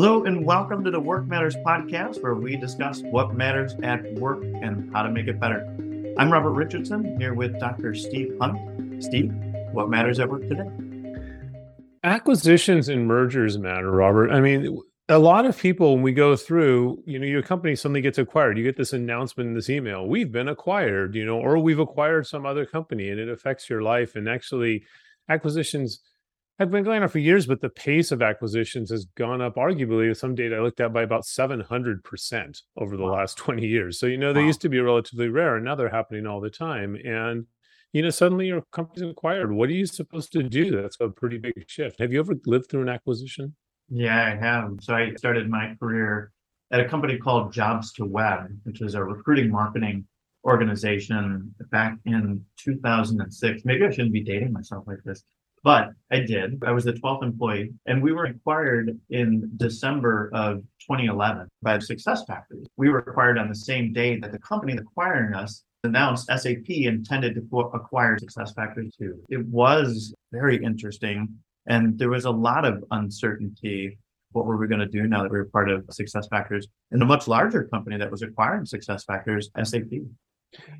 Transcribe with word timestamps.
Hello, 0.00 0.22
and 0.22 0.46
welcome 0.46 0.84
to 0.84 0.92
the 0.92 1.00
Work 1.00 1.26
Matters 1.26 1.56
podcast, 1.56 2.22
where 2.22 2.36
we 2.36 2.54
discuss 2.54 3.02
what 3.02 3.34
matters 3.34 3.74
at 3.82 4.04
work 4.12 4.44
and 4.44 4.94
how 4.94 5.02
to 5.02 5.10
make 5.10 5.26
it 5.26 5.40
better. 5.40 5.66
I'm 6.16 6.32
Robert 6.32 6.52
Richardson 6.52 7.18
here 7.18 7.34
with 7.34 7.58
Dr. 7.58 7.96
Steve 7.96 8.32
Hunt. 8.40 9.02
Steve, 9.02 9.32
what 9.72 9.90
matters 9.90 10.20
at 10.20 10.30
work 10.30 10.42
today? 10.42 10.70
Acquisitions 12.04 12.88
and 12.88 13.08
mergers 13.08 13.58
matter, 13.58 13.90
Robert. 13.90 14.30
I 14.30 14.40
mean, 14.40 14.80
a 15.08 15.18
lot 15.18 15.46
of 15.46 15.58
people, 15.58 15.94
when 15.94 16.04
we 16.04 16.12
go 16.12 16.36
through, 16.36 17.02
you 17.04 17.18
know, 17.18 17.26
your 17.26 17.42
company 17.42 17.74
suddenly 17.74 18.00
gets 18.00 18.18
acquired, 18.18 18.56
you 18.56 18.62
get 18.62 18.76
this 18.76 18.92
announcement 18.92 19.48
in 19.48 19.54
this 19.54 19.68
email, 19.68 20.06
we've 20.06 20.30
been 20.30 20.46
acquired, 20.46 21.16
you 21.16 21.26
know, 21.26 21.40
or 21.40 21.58
we've 21.58 21.80
acquired 21.80 22.24
some 22.24 22.46
other 22.46 22.64
company 22.64 23.08
and 23.08 23.18
it 23.18 23.28
affects 23.28 23.68
your 23.68 23.82
life. 23.82 24.14
And 24.14 24.28
actually, 24.28 24.84
acquisitions 25.28 25.98
have 26.58 26.70
been 26.70 26.84
going 26.84 27.02
on 27.02 27.08
for 27.08 27.18
years, 27.18 27.46
but 27.46 27.60
the 27.60 27.68
pace 27.68 28.10
of 28.10 28.20
acquisitions 28.20 28.90
has 28.90 29.04
gone 29.16 29.40
up, 29.40 29.54
arguably, 29.54 30.14
some 30.16 30.34
data 30.34 30.56
I 30.56 30.60
looked 30.60 30.80
at 30.80 30.92
by 30.92 31.02
about 31.02 31.22
700% 31.22 32.62
over 32.76 32.96
the 32.96 33.02
wow. 33.04 33.12
last 33.12 33.36
20 33.38 33.66
years. 33.66 33.98
So, 34.00 34.06
you 34.06 34.18
know, 34.18 34.32
they 34.32 34.40
wow. 34.40 34.46
used 34.46 34.60
to 34.62 34.68
be 34.68 34.80
relatively 34.80 35.28
rare 35.28 35.56
and 35.56 35.64
now 35.64 35.76
they're 35.76 35.88
happening 35.88 36.26
all 36.26 36.40
the 36.40 36.50
time. 36.50 36.96
And, 37.04 37.46
you 37.92 38.02
know, 38.02 38.10
suddenly 38.10 38.48
your 38.48 38.62
company's 38.72 39.08
acquired. 39.08 39.52
What 39.52 39.68
are 39.68 39.74
you 39.74 39.86
supposed 39.86 40.32
to 40.32 40.42
do? 40.42 40.82
That's 40.82 40.96
a 41.00 41.08
pretty 41.08 41.38
big 41.38 41.64
shift. 41.68 42.00
Have 42.00 42.12
you 42.12 42.18
ever 42.18 42.34
lived 42.44 42.70
through 42.70 42.82
an 42.82 42.88
acquisition? 42.88 43.54
Yeah, 43.88 44.32
I 44.32 44.44
have. 44.44 44.78
So 44.80 44.94
I 44.94 45.14
started 45.14 45.48
my 45.48 45.76
career 45.80 46.32
at 46.72 46.80
a 46.80 46.88
company 46.88 47.18
called 47.18 47.54
Jobs2Web, 47.54 48.48
which 48.64 48.82
is 48.82 48.94
a 48.94 49.02
recruiting 49.02 49.50
marketing 49.50 50.06
organization 50.44 51.54
back 51.70 51.96
in 52.04 52.44
2006. 52.58 53.62
Maybe 53.64 53.86
I 53.86 53.90
shouldn't 53.90 54.12
be 54.12 54.22
dating 54.22 54.52
myself 54.52 54.84
like 54.86 54.98
this. 55.04 55.22
But 55.64 55.90
I 56.10 56.20
did. 56.20 56.62
I 56.64 56.72
was 56.72 56.84
the 56.84 56.92
12th 56.92 57.22
employee, 57.22 57.72
and 57.86 58.02
we 58.02 58.12
were 58.12 58.26
acquired 58.26 58.98
in 59.10 59.50
December 59.56 60.30
of 60.32 60.58
2011 60.80 61.48
by 61.62 61.78
SuccessFactors. 61.78 62.66
We 62.76 62.90
were 62.90 63.00
acquired 63.00 63.38
on 63.38 63.48
the 63.48 63.54
same 63.54 63.92
day 63.92 64.18
that 64.20 64.32
the 64.32 64.38
company 64.38 64.76
acquiring 64.76 65.34
us 65.34 65.64
announced 65.84 66.26
SAP 66.26 66.68
intended 66.68 67.34
to 67.34 67.60
acquire 67.60 68.16
SuccessFactors 68.16 68.96
too. 68.96 69.22
It 69.28 69.44
was 69.46 70.14
very 70.32 70.62
interesting, 70.62 71.28
and 71.66 71.98
there 71.98 72.10
was 72.10 72.24
a 72.24 72.30
lot 72.30 72.64
of 72.64 72.84
uncertainty. 72.90 73.98
What 74.32 74.46
were 74.46 74.56
we 74.58 74.68
going 74.68 74.80
to 74.80 74.86
do 74.86 75.06
now 75.06 75.22
that 75.22 75.32
we 75.32 75.38
were 75.38 75.46
part 75.46 75.70
of 75.70 75.86
SuccessFactors 75.86 76.64
and 76.90 77.02
a 77.02 77.06
much 77.06 77.28
larger 77.28 77.64
company 77.64 77.96
that 77.96 78.10
was 78.10 78.22
acquiring 78.22 78.64
SuccessFactors, 78.64 79.46
SAP? 79.64 80.02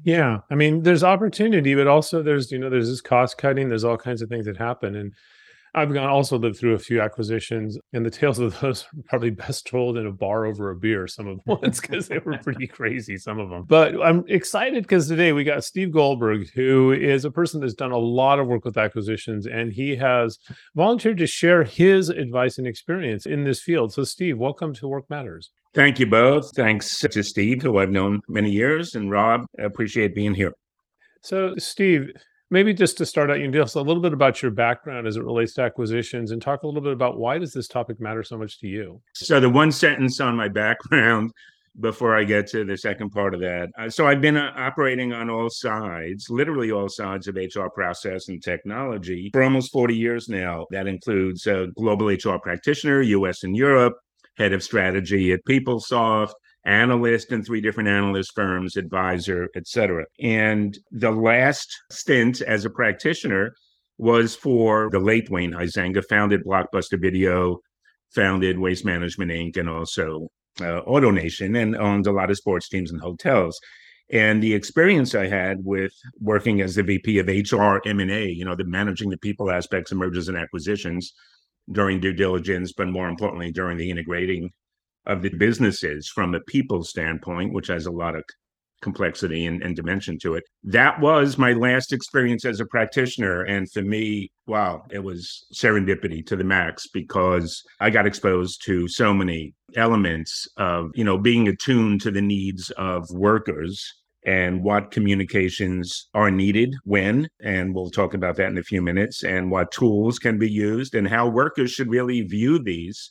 Yeah, 0.04 0.38
I 0.50 0.54
mean, 0.54 0.82
there's 0.82 1.04
opportunity, 1.04 1.74
but 1.74 1.86
also 1.86 2.22
there's 2.22 2.50
you 2.50 2.58
know 2.58 2.70
there's 2.70 2.88
this 2.88 3.00
cost 3.00 3.38
cutting. 3.38 3.68
There's 3.68 3.84
all 3.84 3.98
kinds 3.98 4.22
of 4.22 4.28
things 4.28 4.46
that 4.46 4.56
happen, 4.56 4.96
and 4.96 5.12
I've 5.74 5.92
gone 5.92 6.08
also 6.08 6.38
lived 6.38 6.58
through 6.58 6.74
a 6.74 6.78
few 6.78 7.00
acquisitions, 7.00 7.78
and 7.92 8.04
the 8.04 8.10
tales 8.10 8.38
of 8.38 8.58
those 8.60 8.84
are 8.84 9.02
probably 9.08 9.30
best 9.46 9.66
told 9.66 9.96
in 9.96 10.06
a 10.06 10.12
bar 10.12 10.46
over 10.46 10.70
a 10.70 10.76
beer. 10.76 11.06
Some 11.06 11.26
of 11.28 11.38
the 11.44 11.54
ones 11.56 11.80
because 11.80 12.08
they 12.08 12.18
were 12.18 12.38
pretty 12.38 12.66
crazy, 12.66 13.16
some 13.16 13.38
of 13.38 13.50
them. 13.50 13.64
But 13.66 14.00
I'm 14.02 14.24
excited 14.28 14.84
because 14.84 15.08
today 15.08 15.32
we 15.32 15.44
got 15.44 15.64
Steve 15.64 15.92
Goldberg, 15.92 16.48
who 16.54 16.92
is 16.92 17.24
a 17.24 17.30
person 17.30 17.60
that's 17.60 17.74
done 17.74 17.92
a 17.92 17.98
lot 17.98 18.38
of 18.38 18.46
work 18.46 18.64
with 18.64 18.78
acquisitions, 18.78 19.46
and 19.46 19.72
he 19.72 19.96
has 19.96 20.38
volunteered 20.74 21.18
to 21.18 21.26
share 21.26 21.64
his 21.64 22.08
advice 22.08 22.58
and 22.58 22.66
experience 22.66 23.26
in 23.26 23.44
this 23.44 23.62
field. 23.62 23.92
So, 23.92 24.04
Steve, 24.04 24.38
welcome 24.38 24.74
to 24.74 24.88
Work 24.88 25.10
Matters. 25.10 25.50
Thank 25.78 26.00
you 26.00 26.06
both. 26.06 26.50
Thanks 26.56 26.98
to 26.98 27.22
Steve, 27.22 27.62
who 27.62 27.78
I've 27.78 27.92
known 27.92 28.20
many 28.28 28.50
years, 28.50 28.96
and 28.96 29.12
Rob. 29.12 29.46
I 29.60 29.62
appreciate 29.62 30.12
being 30.12 30.34
here. 30.34 30.52
So, 31.22 31.54
Steve, 31.56 32.10
maybe 32.50 32.74
just 32.74 32.98
to 32.98 33.06
start 33.06 33.30
out, 33.30 33.38
you 33.38 33.44
can 33.44 33.52
tell 33.52 33.62
us 33.62 33.76
a 33.76 33.80
little 33.80 34.02
bit 34.02 34.12
about 34.12 34.42
your 34.42 34.50
background 34.50 35.06
as 35.06 35.16
it 35.16 35.22
relates 35.22 35.54
to 35.54 35.62
acquisitions, 35.62 36.32
and 36.32 36.42
talk 36.42 36.64
a 36.64 36.66
little 36.66 36.80
bit 36.80 36.92
about 36.92 37.16
why 37.16 37.38
does 37.38 37.52
this 37.52 37.68
topic 37.68 38.00
matter 38.00 38.24
so 38.24 38.36
much 38.36 38.58
to 38.58 38.66
you. 38.66 39.00
So, 39.14 39.38
the 39.38 39.48
one 39.48 39.70
sentence 39.70 40.18
on 40.18 40.34
my 40.34 40.48
background 40.48 41.30
before 41.80 42.16
I 42.16 42.24
get 42.24 42.48
to 42.48 42.64
the 42.64 42.76
second 42.76 43.10
part 43.10 43.32
of 43.32 43.40
that. 43.42 43.68
Uh, 43.78 43.88
so 43.88 44.04
I've 44.08 44.20
been 44.20 44.36
uh, 44.36 44.52
operating 44.56 45.12
on 45.12 45.30
all 45.30 45.48
sides, 45.48 46.28
literally 46.28 46.72
all 46.72 46.88
sides 46.88 47.28
of 47.28 47.36
HR 47.36 47.68
process 47.68 48.26
and 48.30 48.42
technology 48.42 49.30
for 49.32 49.44
almost 49.44 49.70
40 49.70 49.94
years 49.94 50.28
now. 50.28 50.66
That 50.72 50.88
includes 50.88 51.46
a 51.46 51.68
global 51.76 52.08
HR 52.08 52.40
practitioner, 52.42 53.00
US 53.02 53.44
and 53.44 53.56
Europe, 53.56 53.94
head 54.38 54.52
of 54.52 54.62
strategy 54.62 55.32
at 55.32 55.44
PeopleSoft, 55.48 56.32
analyst 56.64 57.32
in 57.32 57.42
three 57.42 57.60
different 57.60 57.88
analyst 57.88 58.32
firms, 58.34 58.76
advisor, 58.76 59.48
etc. 59.56 60.04
And 60.20 60.78
the 60.90 61.10
last 61.10 61.68
stint 61.90 62.40
as 62.40 62.64
a 62.64 62.70
practitioner 62.70 63.54
was 63.98 64.36
for 64.36 64.88
the 64.90 65.00
late 65.00 65.28
Wayne 65.28 65.52
Huizenga, 65.52 66.04
founded 66.08 66.44
Blockbuster 66.44 67.00
Video, 67.00 67.58
founded 68.14 68.58
Waste 68.58 68.84
Management 68.84 69.30
Inc., 69.30 69.56
and 69.56 69.68
also 69.68 70.28
uh, 70.60 70.82
AutoNation, 70.86 71.60
and 71.60 71.76
owned 71.76 72.06
a 72.06 72.12
lot 72.12 72.30
of 72.30 72.36
sports 72.36 72.68
teams 72.68 72.92
and 72.92 73.00
hotels. 73.00 73.58
And 74.10 74.42
the 74.42 74.54
experience 74.54 75.14
I 75.14 75.26
had 75.26 75.58
with 75.64 75.92
working 76.20 76.62
as 76.62 76.74
the 76.74 76.82
VP 76.82 77.18
of 77.18 77.26
HR 77.26 77.80
M&A, 77.86 78.26
you 78.26 78.44
know, 78.44 78.54
the 78.54 78.64
managing 78.64 79.10
the 79.10 79.18
people 79.18 79.50
aspects 79.50 79.92
of 79.92 79.98
mergers 79.98 80.28
and 80.28 80.38
acquisitions, 80.38 81.12
during 81.72 82.00
due 82.00 82.12
diligence, 82.12 82.72
but 82.72 82.88
more 82.88 83.08
importantly, 83.08 83.52
during 83.52 83.76
the 83.76 83.90
integrating 83.90 84.50
of 85.06 85.22
the 85.22 85.30
businesses 85.30 86.08
from 86.08 86.34
a 86.34 86.40
people 86.40 86.84
standpoint, 86.84 87.52
which 87.52 87.68
has 87.68 87.86
a 87.86 87.90
lot 87.90 88.14
of 88.14 88.24
complexity 88.80 89.46
and, 89.46 89.62
and, 89.62 89.74
dimension 89.74 90.18
to 90.20 90.34
it. 90.34 90.44
That 90.62 91.00
was 91.00 91.36
my 91.36 91.52
last 91.52 91.92
experience 91.92 92.44
as 92.44 92.60
a 92.60 92.66
practitioner. 92.66 93.42
And 93.42 93.68
for 93.72 93.82
me, 93.82 94.30
wow, 94.46 94.84
it 94.90 95.00
was 95.00 95.46
serendipity 95.52 96.24
to 96.26 96.36
the 96.36 96.44
max 96.44 96.86
because 96.86 97.62
I 97.80 97.90
got 97.90 98.06
exposed 98.06 98.64
to 98.66 98.86
so 98.86 99.12
many 99.12 99.54
elements 99.74 100.46
of, 100.56 100.90
you 100.94 101.02
know, 101.02 101.18
being 101.18 101.48
attuned 101.48 102.02
to 102.02 102.12
the 102.12 102.22
needs 102.22 102.70
of 102.72 103.10
workers 103.10 103.97
and 104.24 104.62
what 104.62 104.90
communications 104.90 106.08
are 106.14 106.30
needed 106.30 106.74
when, 106.84 107.28
and 107.40 107.74
we'll 107.74 107.90
talk 107.90 108.14
about 108.14 108.36
that 108.36 108.50
in 108.50 108.58
a 108.58 108.62
few 108.62 108.82
minutes, 108.82 109.24
and 109.24 109.50
what 109.50 109.70
tools 109.70 110.18
can 110.18 110.38
be 110.38 110.50
used, 110.50 110.94
and 110.94 111.08
how 111.08 111.28
workers 111.28 111.70
should 111.70 111.88
really 111.88 112.22
view 112.22 112.58
these 112.58 113.10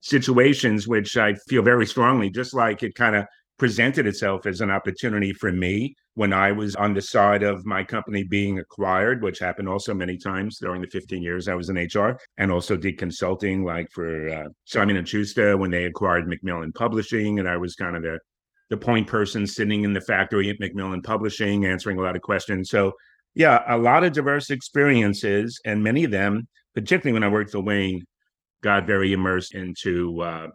situations, 0.00 0.86
which 0.86 1.16
I 1.16 1.34
feel 1.48 1.62
very 1.62 1.86
strongly, 1.86 2.30
just 2.30 2.54
like 2.54 2.82
it 2.82 2.94
kind 2.94 3.16
of 3.16 3.26
presented 3.58 4.06
itself 4.06 4.46
as 4.46 4.60
an 4.60 4.70
opportunity 4.70 5.32
for 5.32 5.50
me 5.50 5.94
when 6.14 6.32
I 6.32 6.52
was 6.52 6.74
on 6.76 6.94
the 6.94 7.02
side 7.02 7.42
of 7.42 7.66
my 7.66 7.84
company 7.84 8.22
being 8.22 8.58
acquired, 8.58 9.22
which 9.22 9.38
happened 9.38 9.68
also 9.68 9.94
many 9.94 10.16
times 10.16 10.58
during 10.58 10.80
the 10.80 10.88
15 10.88 11.22
years 11.22 11.48
I 11.48 11.54
was 11.54 11.68
in 11.68 11.76
HR, 11.76 12.18
and 12.38 12.50
also 12.50 12.76
did 12.76 12.98
consulting, 12.98 13.64
like 13.64 13.88
for 13.92 14.28
uh, 14.28 14.48
Simon 14.64 14.96
and 14.96 15.08
Schuster 15.08 15.56
when 15.56 15.70
they 15.70 15.84
acquired 15.84 16.28
Macmillan 16.28 16.72
Publishing, 16.72 17.38
and 17.38 17.48
I 17.48 17.56
was 17.56 17.74
kind 17.74 17.96
of 17.96 18.02
the 18.02 18.18
the 18.70 18.76
point 18.76 19.06
person 19.06 19.46
sitting 19.46 19.84
in 19.84 19.92
the 19.92 20.00
factory 20.00 20.50
at 20.50 20.60
Macmillan 20.60 21.02
Publishing, 21.02 21.66
answering 21.66 21.98
a 21.98 22.02
lot 22.02 22.16
of 22.16 22.22
questions. 22.22 22.70
So, 22.70 22.92
yeah, 23.34 23.62
a 23.68 23.78
lot 23.78 24.02
of 24.02 24.12
diverse 24.12 24.50
experiences, 24.50 25.60
and 25.64 25.82
many 25.82 26.04
of 26.04 26.10
them, 26.10 26.48
particularly 26.74 27.12
when 27.12 27.24
I 27.24 27.32
worked 27.32 27.50
for 27.50 27.60
Wayne, 27.60 28.04
got 28.62 28.86
very 28.86 29.12
immersed 29.12 29.54
into 29.54 30.20
uh, 30.22 30.46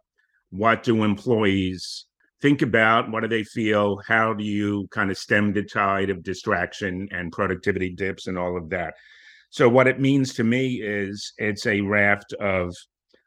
what 0.49 0.83
do 0.83 1.03
employees 1.03 2.05
think 2.41 2.61
about, 2.61 3.09
what 3.11 3.21
do 3.21 3.27
they 3.27 3.43
feel, 3.43 4.01
how 4.07 4.33
do 4.33 4.43
you 4.43 4.87
kind 4.91 5.11
of 5.11 5.17
stem 5.17 5.53
the 5.53 5.63
tide 5.63 6.09
of 6.09 6.23
distraction 6.23 7.07
and 7.11 7.31
productivity 7.31 7.91
dips 7.91 8.27
and 8.27 8.37
all 8.37 8.57
of 8.57 8.69
that. 8.69 8.95
So, 9.51 9.69
what 9.69 9.87
it 9.87 9.99
means 9.99 10.33
to 10.35 10.43
me 10.43 10.81
is 10.81 11.33
it's 11.37 11.65
a 11.67 11.81
raft 11.81 12.33
of 12.33 12.75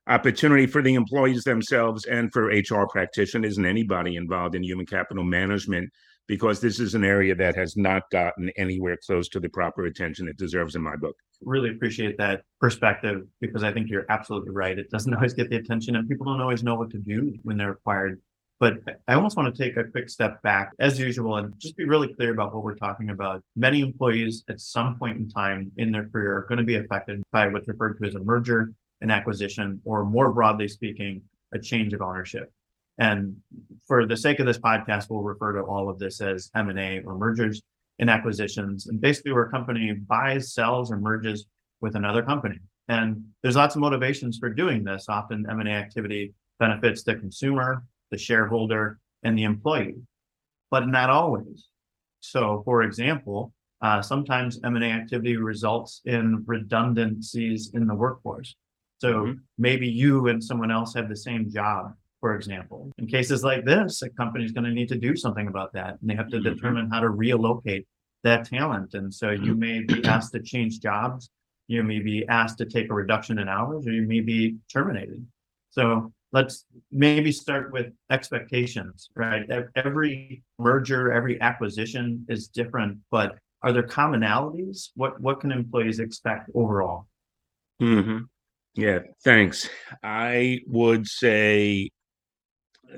opportunity 0.07 0.67
for 0.67 0.83
the 0.83 0.95
employees 0.95 1.45
themselves 1.45 2.05
and 2.05 2.33
for 2.33 2.47
HR 2.47 2.87
practitioners 2.91 3.57
and 3.57 3.67
anybody 3.67 4.17
involved 4.17 4.55
in 4.55 4.63
human 4.63 4.87
capital 4.87 5.25
management 5.25 5.91
because 6.27 6.61
this 6.61 6.81
is 6.81 6.95
an 6.95 7.05
area 7.05 7.35
that 7.35 7.55
has 7.55 7.77
not 7.77 8.09
gotten 8.11 8.51
anywhere 8.57 8.97
close 9.07 9.29
to 9.29 9.41
the 9.41 9.49
proper 9.49 9.85
attention 9.85 10.29
it 10.29 10.37
deserves 10.37 10.75
in 10.75 10.83
my 10.83 10.97
book. 10.97 11.17
Really 11.43 11.71
appreciate 11.71 12.17
that 12.19 12.43
perspective 12.61 13.23
because 13.41 13.63
I 13.63 13.73
think 13.73 13.91
you're 13.91 14.07
absolutely 14.09 14.51
right. 14.51 14.79
It 14.79 14.91
doesn't 14.91 15.13
always 15.15 15.35
get 15.35 15.51
the 15.51 15.57
attention 15.57 15.97
and 15.97 16.09
people 16.09 16.27
don't 16.27 16.41
always 16.41 16.63
know 16.63 16.77
what 16.77 16.91
to 16.91 16.99
do 16.99 17.35
when 17.43 17.57
they're 17.57 17.73
acquired. 17.73 18.21
But 18.61 18.75
I 19.09 19.15
almost 19.15 19.37
want 19.37 19.55
to 19.55 19.63
take 19.63 19.77
a 19.77 19.85
quick 19.85 20.09
step 20.09 20.41
back 20.43 20.73
as 20.79 20.99
usual 20.99 21.37
and 21.37 21.53
just 21.59 21.77
be 21.77 21.85
really 21.85 22.15
clear 22.15 22.33
about 22.33 22.55
what 22.55 22.63
we're 22.63 22.77
talking 22.77 23.11
about. 23.11 23.43
Many 23.57 23.81
employees 23.81 24.45
at 24.49 24.61
some 24.61 24.97
point 24.97 25.19
in 25.19 25.29
time 25.29 25.73
in 25.77 25.91
their 25.91 26.09
career 26.09 26.39
are 26.39 26.47
going 26.49 26.59
to 26.59 26.65
be 26.65 26.77
affected 26.77 27.23
by 27.33 27.49
what's 27.49 27.67
referred 27.67 27.99
to 27.99 28.07
as 28.07 28.15
a 28.15 28.21
merger, 28.21 28.73
an 29.01 29.11
acquisition, 29.11 29.81
or 29.85 30.05
more 30.05 30.33
broadly 30.33 30.69
speaking, 30.69 31.23
a 31.53 31.59
change 31.59 31.93
of 31.93 32.01
ownership. 32.01 32.53
And 32.99 33.37
for 33.87 34.07
the 34.07 34.17
sake 34.17 34.39
of 34.39 34.47
this 34.47 34.59
podcast, 34.59 35.11
we'll 35.11 35.23
refer 35.23 35.53
to 35.53 35.63
all 35.63 35.89
of 35.89 35.99
this 35.99 36.21
as 36.21 36.51
M&A 36.55 37.01
or 37.01 37.17
mergers 37.17 37.61
and 37.99 38.09
acquisitions. 38.09 38.87
And 38.87 39.01
basically 39.01 39.33
where 39.33 39.45
a 39.45 39.51
company 39.51 39.93
buys, 39.93 40.53
sells, 40.53 40.91
or 40.91 40.97
merges 40.97 41.47
with 41.81 41.97
another 41.97 42.23
company. 42.23 42.59
And 42.89 43.25
there's 43.43 43.57
lots 43.57 43.75
of 43.75 43.81
motivations 43.81 44.39
for 44.39 44.49
doing 44.49 44.85
this. 44.85 45.07
Often 45.09 45.47
M&A 45.51 45.71
activity 45.71 46.35
benefits 46.59 47.03
the 47.03 47.17
consumer, 47.17 47.83
the 48.11 48.19
shareholder, 48.19 48.99
and 49.23 49.37
the 49.37 49.45
employee, 49.45 49.97
but 50.71 50.87
not 50.87 51.11
always. 51.11 51.69
So 52.21 52.63
for 52.65 52.83
example, 52.83 53.53
uh, 53.81 54.01
sometimes 54.03 54.61
M&A 54.65 54.87
activity 54.87 55.37
results 55.37 56.01
in 56.05 56.43
redundancies 56.47 57.73
in 57.75 57.87
the 57.87 57.95
workforce. 57.95 58.55
So 59.05 59.27
Mhm. 59.27 59.41
maybe 59.59 59.87
you 59.87 60.29
and 60.29 60.43
someone 60.43 60.71
else 60.71 60.95
have 60.95 61.11
the 61.11 61.17
same 61.17 61.51
job, 61.51 61.95
for 62.21 62.35
example. 62.35 62.91
In 62.97 63.07
cases 63.07 63.45
like 63.45 63.67
this, 63.67 64.01
a 64.01 64.09
company's 64.09 64.53
going 64.53 64.65
to 64.65 64.71
need 64.71 64.89
to 64.89 64.99
do 64.99 65.15
something 65.15 65.47
about 65.47 65.75
that. 65.75 66.01
And 66.01 66.09
they 66.09 66.15
have 66.15 66.31
to 66.31 66.39
Mhm. 66.39 66.45
determine 66.55 66.89
how 66.91 67.01
to 67.01 67.11
relocate 67.11 67.87
that 68.23 68.47
talent. 68.47 68.95
And 68.95 69.13
so 69.13 69.29
you 69.29 69.55
may 69.55 69.83
be 69.83 70.03
asked 70.07 70.33
to 70.33 70.41
change 70.41 70.81
jobs. 70.81 71.29
You 71.69 71.83
may 71.83 71.99
be 71.99 72.27
asked 72.29 72.57
to 72.59 72.65
take 72.65 72.89
a 72.91 72.95
reduction 72.95 73.39
in 73.39 73.47
hours, 73.47 73.87
or 73.87 73.93
you 73.93 74.07
may 74.07 74.21
be 74.21 74.57
terminated. 74.73 75.27
So 75.69 76.11
let's 76.33 76.65
maybe 76.91 77.31
start 77.31 77.73
with 77.73 77.93
expectations, 78.09 79.11
right? 79.15 79.47
Every 79.77 80.43
merger, 80.59 81.13
every 81.13 81.39
acquisition 81.43 82.25
is 82.31 82.49
different, 82.49 83.01
but 83.11 83.37
are 83.61 83.73
there 83.73 83.83
commonalities? 83.83 84.93
What 84.95 85.21
what 85.21 85.41
can 85.41 85.53
employees 85.53 86.01
expect 86.01 86.51
overall? 86.55 87.07
hmm 87.81 88.21
Yeah, 88.77 89.01
thanks. 89.23 89.69
I 90.03 90.61
would 90.67 91.07
say 91.07 91.91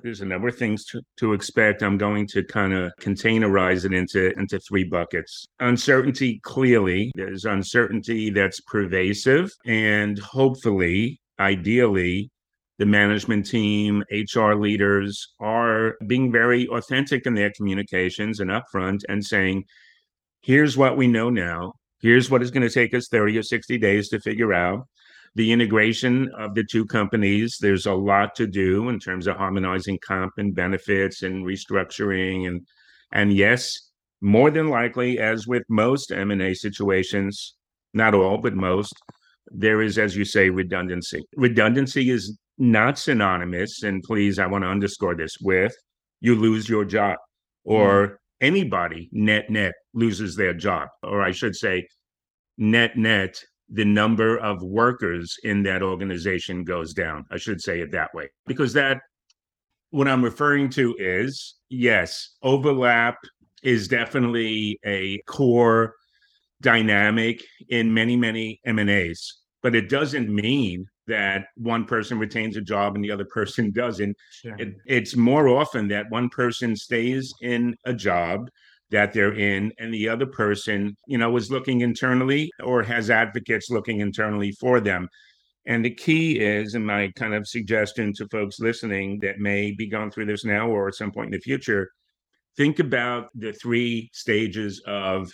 there's 0.03 0.21
a 0.21 0.27
number 0.27 0.49
of 0.49 0.57
things 0.57 0.85
to, 0.87 1.03
to 1.19 1.33
expect. 1.33 1.83
I'm 1.83 1.99
going 1.99 2.27
to 2.29 2.43
kind 2.45 2.73
of 2.73 2.93
containerize 3.01 3.85
it 3.85 3.93
into 3.93 4.33
into 4.39 4.59
three 4.61 4.85
buckets. 4.85 5.47
Uncertainty, 5.61 6.41
clearly, 6.43 7.13
there's 7.15 7.45
uncertainty 7.45 8.31
that's 8.31 8.61
pervasive, 8.63 9.51
and 9.67 10.19
hopefully, 10.19 11.21
ideally, 11.39 12.31
the 12.79 12.87
management 12.87 13.47
team, 13.47 14.03
HR 14.11 14.53
leaders 14.55 15.35
are 15.41 15.97
being 16.07 16.31
very 16.31 16.69
authentic 16.69 17.27
in 17.27 17.35
their 17.35 17.51
communications 17.57 18.41
and 18.41 18.51
upfront 18.51 19.01
and 19.09 19.25
saying, 19.25 19.65
here's 20.43 20.77
what 20.77 20.97
we 20.97 21.07
know 21.07 21.31
now. 21.31 21.73
Here's 22.01 22.31
what 22.31 22.43
it's 22.43 22.51
going 22.51 22.67
to 22.69 22.73
take 22.73 22.93
us 22.93 23.09
30 23.09 23.39
or 23.39 23.43
60 23.43 23.79
days 23.79 24.11
to 24.11 24.21
figure 24.21 24.53
out. 24.53 24.87
The 25.37 25.53
integration 25.53 26.31
of 26.37 26.55
the 26.55 26.65
two 26.65 26.85
companies, 26.87 27.59
there's 27.61 27.87
a 27.87 27.95
lot 27.95 28.35
to 28.37 28.47
do 28.47 28.89
in 28.89 28.99
terms 28.99 29.27
of 29.27 29.37
harmonizing 29.37 29.99
comp 30.05 30.33
and 30.39 30.55
benefits 30.55 31.23
and 31.23 31.45
restructuring 31.45 32.49
and 32.49 32.67
and 33.13 33.33
yes, 33.33 33.91
more 34.21 34.51
than 34.51 34.69
likely 34.69 35.21
as 35.21 35.47
with 35.47 35.63
most 35.69 36.11
M&A 36.11 36.55
situations, 36.55 37.55
not 37.95 38.15
all 38.15 38.39
but 38.39 38.55
most, 38.55 38.95
there 39.47 39.81
is 39.81 39.97
as 39.97 40.17
you 40.17 40.25
say 40.25 40.51
redundancy. 40.51 41.23
Redundancy 41.37 42.11
is 42.11 42.37
not 42.59 42.99
synonymous 42.99 43.83
and 43.85 44.03
please 44.03 44.39
I 44.39 44.47
want 44.47 44.65
to 44.65 44.69
underscore 44.69 45.15
this 45.15 45.37
with 45.41 45.75
you 46.21 46.35
lose 46.35 46.69
your 46.69 46.85
job 46.85 47.19
or 47.65 48.07
mm-hmm. 48.07 48.15
anybody 48.41 49.09
net 49.13 49.51
net 49.51 49.75
loses 49.95 50.37
their 50.37 50.55
job 50.55 50.89
or 51.03 51.23
i 51.23 51.31
should 51.31 51.55
say 51.55 51.87
net 52.59 52.97
net 52.97 53.43
the 53.69 53.85
number 53.85 54.39
of 54.39 54.63
workers 54.63 55.37
in 55.43 55.63
that 55.65 55.83
organization 55.83 56.65
goes 56.65 56.95
down. 56.95 57.25
I 57.31 57.37
should 57.37 57.61
say 57.61 57.81
it 57.81 57.93
that 57.93 58.15
way. 58.15 58.31
Because 58.47 58.73
that 58.75 59.01
what 59.91 60.09
i'm 60.09 60.23
referring 60.23 60.69
to 60.69 60.95
is 60.99 61.55
yes 61.69 62.37
overlap 62.43 63.17
is 63.63 63.87
definitely 63.87 64.79
a 64.85 65.19
core 65.27 65.95
dynamic 66.61 67.43
in 67.69 67.95
many 67.95 68.17
many 68.17 68.61
m&as 68.67 69.33
but 69.63 69.75
it 69.75 69.89
doesn't 69.89 70.29
mean 70.29 70.87
that 71.07 71.47
one 71.57 71.85
person 71.85 72.19
retains 72.19 72.57
a 72.57 72.61
job 72.61 72.95
and 72.95 73.05
the 73.05 73.11
other 73.11 73.25
person 73.25 73.71
doesn't. 73.75 74.17
Sure. 74.31 74.57
it, 74.59 74.77
it's 74.87 75.17
more 75.17 75.49
often 75.49 75.89
that 75.89 76.11
one 76.11 76.29
person 76.29 76.77
stays 76.77 77.33
in 77.43 77.77
a 77.85 77.93
job 77.93 78.49
that 78.91 79.13
they're 79.13 79.35
in 79.35 79.73
and 79.79 79.93
the 79.93 80.09
other 80.09 80.27
person 80.27 80.97
you 81.07 81.19
know 81.19 81.37
is 81.37 81.51
looking 81.51 81.81
internally 81.81 82.51
or 82.63 82.83
has 82.83 83.11
advocates 83.11 83.71
looking 83.71 84.01
internally 84.01 84.53
for 84.53 84.81
them 84.81 85.09
and 85.67 85.85
the 85.85 85.91
key 85.91 86.39
is 86.39 86.75
and 86.75 86.87
my 86.87 87.11
kind 87.17 87.35
of 87.35 87.47
suggestion 87.47 88.13
to 88.13 88.29
folks 88.29 88.61
listening 88.61 89.19
that 89.21 89.39
may 89.39 89.73
be 89.73 89.89
going 89.89 90.11
through 90.11 90.27
this 90.27 90.45
now 90.45 90.69
or 90.69 90.89
at 90.89 90.95
some 90.95 91.11
point 91.11 91.27
in 91.27 91.33
the 91.33 91.41
future 91.41 91.91
think 92.57 92.79
about 92.79 93.29
the 93.35 93.53
three 93.53 94.09
stages 94.13 94.83
of 94.87 95.31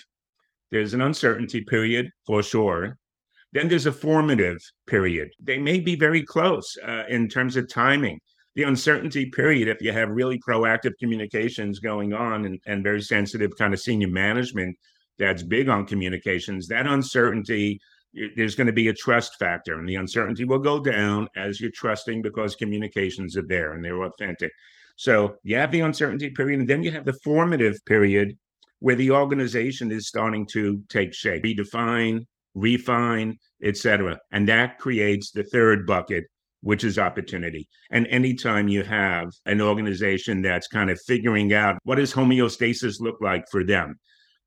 there's 0.70 0.94
an 0.94 1.02
uncertainty 1.02 1.62
period 1.62 2.10
for 2.26 2.42
sure 2.42 2.96
then 3.52 3.68
there's 3.68 3.86
a 3.86 3.92
formative 3.92 4.58
period. 4.86 5.30
They 5.38 5.58
may 5.58 5.78
be 5.78 5.94
very 5.94 6.22
close 6.22 6.76
uh, 6.86 7.04
in 7.08 7.28
terms 7.28 7.56
of 7.56 7.68
timing. 7.68 8.18
The 8.54 8.64
uncertainty 8.64 9.26
period, 9.26 9.68
if 9.68 9.80
you 9.80 9.92
have 9.92 10.10
really 10.10 10.38
proactive 10.38 10.92
communications 10.98 11.78
going 11.78 12.12
on 12.12 12.44
and, 12.44 12.60
and 12.66 12.84
very 12.84 13.00
sensitive 13.00 13.56
kind 13.56 13.72
of 13.72 13.80
senior 13.80 14.08
management 14.08 14.76
that's 15.18 15.42
big 15.42 15.68
on 15.68 15.86
communications, 15.86 16.68
that 16.68 16.86
uncertainty, 16.86 17.80
there's 18.36 18.54
going 18.54 18.66
to 18.66 18.72
be 18.72 18.88
a 18.88 18.92
trust 18.92 19.38
factor, 19.38 19.78
and 19.78 19.88
the 19.88 19.94
uncertainty 19.94 20.44
will 20.44 20.58
go 20.58 20.78
down 20.78 21.28
as 21.34 21.60
you're 21.60 21.70
trusting 21.70 22.20
because 22.20 22.54
communications 22.54 23.36
are 23.36 23.46
there 23.46 23.72
and 23.72 23.82
they're 23.82 24.02
authentic. 24.02 24.52
So 24.96 25.36
you 25.42 25.56
have 25.56 25.72
the 25.72 25.80
uncertainty 25.80 26.30
period, 26.30 26.60
and 26.60 26.68
then 26.68 26.82
you 26.82 26.90
have 26.90 27.06
the 27.06 27.18
formative 27.24 27.76
period 27.86 28.36
where 28.80 28.96
the 28.96 29.12
organization 29.12 29.90
is 29.90 30.08
starting 30.08 30.44
to 30.44 30.82
take 30.88 31.14
shape, 31.14 31.44
redefine, 31.44 32.26
refine, 32.54 33.38
etc. 33.62 34.18
And 34.32 34.48
that 34.48 34.78
creates 34.78 35.30
the 35.30 35.44
third 35.44 35.86
bucket, 35.86 36.24
which 36.62 36.84
is 36.84 36.98
opportunity. 36.98 37.68
And 37.90 38.06
anytime 38.06 38.68
you 38.68 38.82
have 38.84 39.32
an 39.46 39.60
organization 39.60 40.42
that's 40.42 40.68
kind 40.68 40.90
of 40.90 41.00
figuring 41.00 41.52
out 41.52 41.78
what 41.84 41.96
does 41.96 42.12
homeostasis 42.12 43.00
look 43.00 43.20
like 43.20 43.44
for 43.50 43.64
them? 43.64 43.98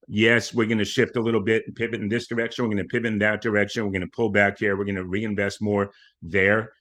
Yes, 0.07 0.53
we're 0.53 0.67
going 0.67 0.77
to 0.77 0.85
shift 0.85 1.17
a 1.17 1.21
little 1.21 1.41
bit 1.41 1.63
and 1.67 1.75
pivot 1.75 2.01
in 2.01 2.09
this 2.09 2.27
direction. 2.27 2.63
We're 2.63 2.75
going 2.75 2.83
to 2.83 2.89
pivot 2.89 3.11
in 3.11 3.19
that 3.19 3.41
direction. 3.41 3.83
We're 3.83 3.91
going 3.91 4.01
to 4.01 4.15
pull 4.15 4.29
back 4.29 4.59
here. 4.59 4.77
We're 4.77 4.85
going 4.85 4.95
to 4.95 5.05
reinvest 5.05 5.61
more 5.61 5.91
there. 6.21 6.73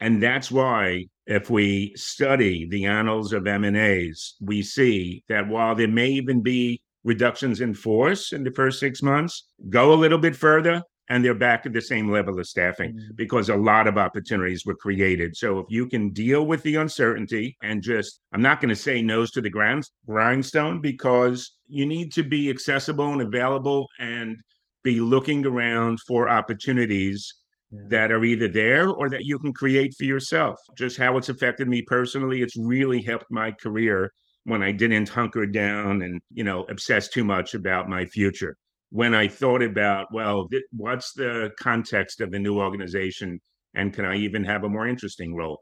And 0.00 0.22
that's 0.22 0.50
why 0.50 1.06
if 1.26 1.50
we 1.50 1.92
study 1.94 2.66
the 2.66 2.86
annals 2.86 3.32
of 3.32 3.46
M&As, 3.46 4.34
we 4.40 4.62
see 4.62 5.24
that 5.28 5.46
while 5.46 5.74
there 5.74 5.88
may 5.88 6.08
even 6.08 6.40
be 6.42 6.80
reductions 7.04 7.60
in 7.60 7.74
force 7.74 8.32
in 8.32 8.44
the 8.44 8.50
first 8.52 8.80
six 8.80 9.02
months, 9.02 9.48
go 9.68 9.92
a 9.92 9.94
little 9.94 10.18
bit 10.18 10.36
further 10.36 10.82
and 11.10 11.22
they're 11.24 11.34
back 11.34 11.66
at 11.66 11.72
the 11.74 11.80
same 11.82 12.10
level 12.10 12.38
of 12.38 12.46
staffing 12.46 12.94
Mm. 12.94 13.16
because 13.16 13.48
a 13.50 13.56
lot 13.56 13.86
of 13.86 13.98
opportunities 13.98 14.64
were 14.64 14.76
created. 14.76 15.36
So 15.36 15.58
if 15.58 15.66
you 15.68 15.86
can 15.86 16.10
deal 16.10 16.46
with 16.46 16.62
the 16.62 16.76
uncertainty 16.76 17.56
and 17.62 17.82
just, 17.82 18.20
I'm 18.32 18.40
not 18.40 18.60
going 18.60 18.70
to 18.70 18.76
say 18.76 19.02
nose 19.02 19.30
to 19.32 19.40
the 19.42 19.50
ground, 19.50 19.84
grindstone 20.06 20.80
because 20.80 21.56
you 21.68 21.84
need 21.84 22.12
to 22.12 22.22
be 22.22 22.48
accessible 22.48 23.12
and 23.12 23.20
available 23.22 23.88
and 23.98 24.36
be 24.82 25.00
looking 25.00 25.44
around 25.44 26.00
for 26.06 26.28
opportunities 26.28 27.34
Yeah. 27.72 27.80
that 27.88 28.12
are 28.12 28.24
either 28.24 28.48
there 28.48 28.88
or 28.88 29.08
that 29.10 29.24
you 29.24 29.38
can 29.38 29.52
create 29.52 29.94
for 29.98 30.04
yourself. 30.04 30.58
Just 30.76 30.96
how 30.96 31.16
it's 31.18 31.28
affected 31.28 31.68
me 31.68 31.82
personally, 31.82 32.42
it's 32.42 32.56
really 32.56 33.02
helped 33.02 33.30
my 33.30 33.52
career 33.52 34.10
when 34.44 34.62
I 34.62 34.72
didn't 34.72 35.08
hunker 35.08 35.46
down 35.46 36.02
and, 36.02 36.20
you 36.32 36.44
know, 36.44 36.64
obsess 36.68 37.08
too 37.08 37.24
much 37.24 37.54
about 37.54 37.88
my 37.88 38.06
future. 38.06 38.56
When 38.90 39.14
I 39.14 39.28
thought 39.28 39.62
about, 39.62 40.12
well, 40.12 40.48
th- 40.48 40.64
what's 40.72 41.12
the 41.12 41.52
context 41.58 42.20
of 42.20 42.30
the 42.30 42.38
new 42.38 42.58
organization 42.58 43.40
and 43.74 43.92
can 43.92 44.04
I 44.04 44.16
even 44.16 44.44
have 44.44 44.64
a 44.64 44.68
more 44.68 44.86
interesting 44.86 45.34
role? 45.34 45.60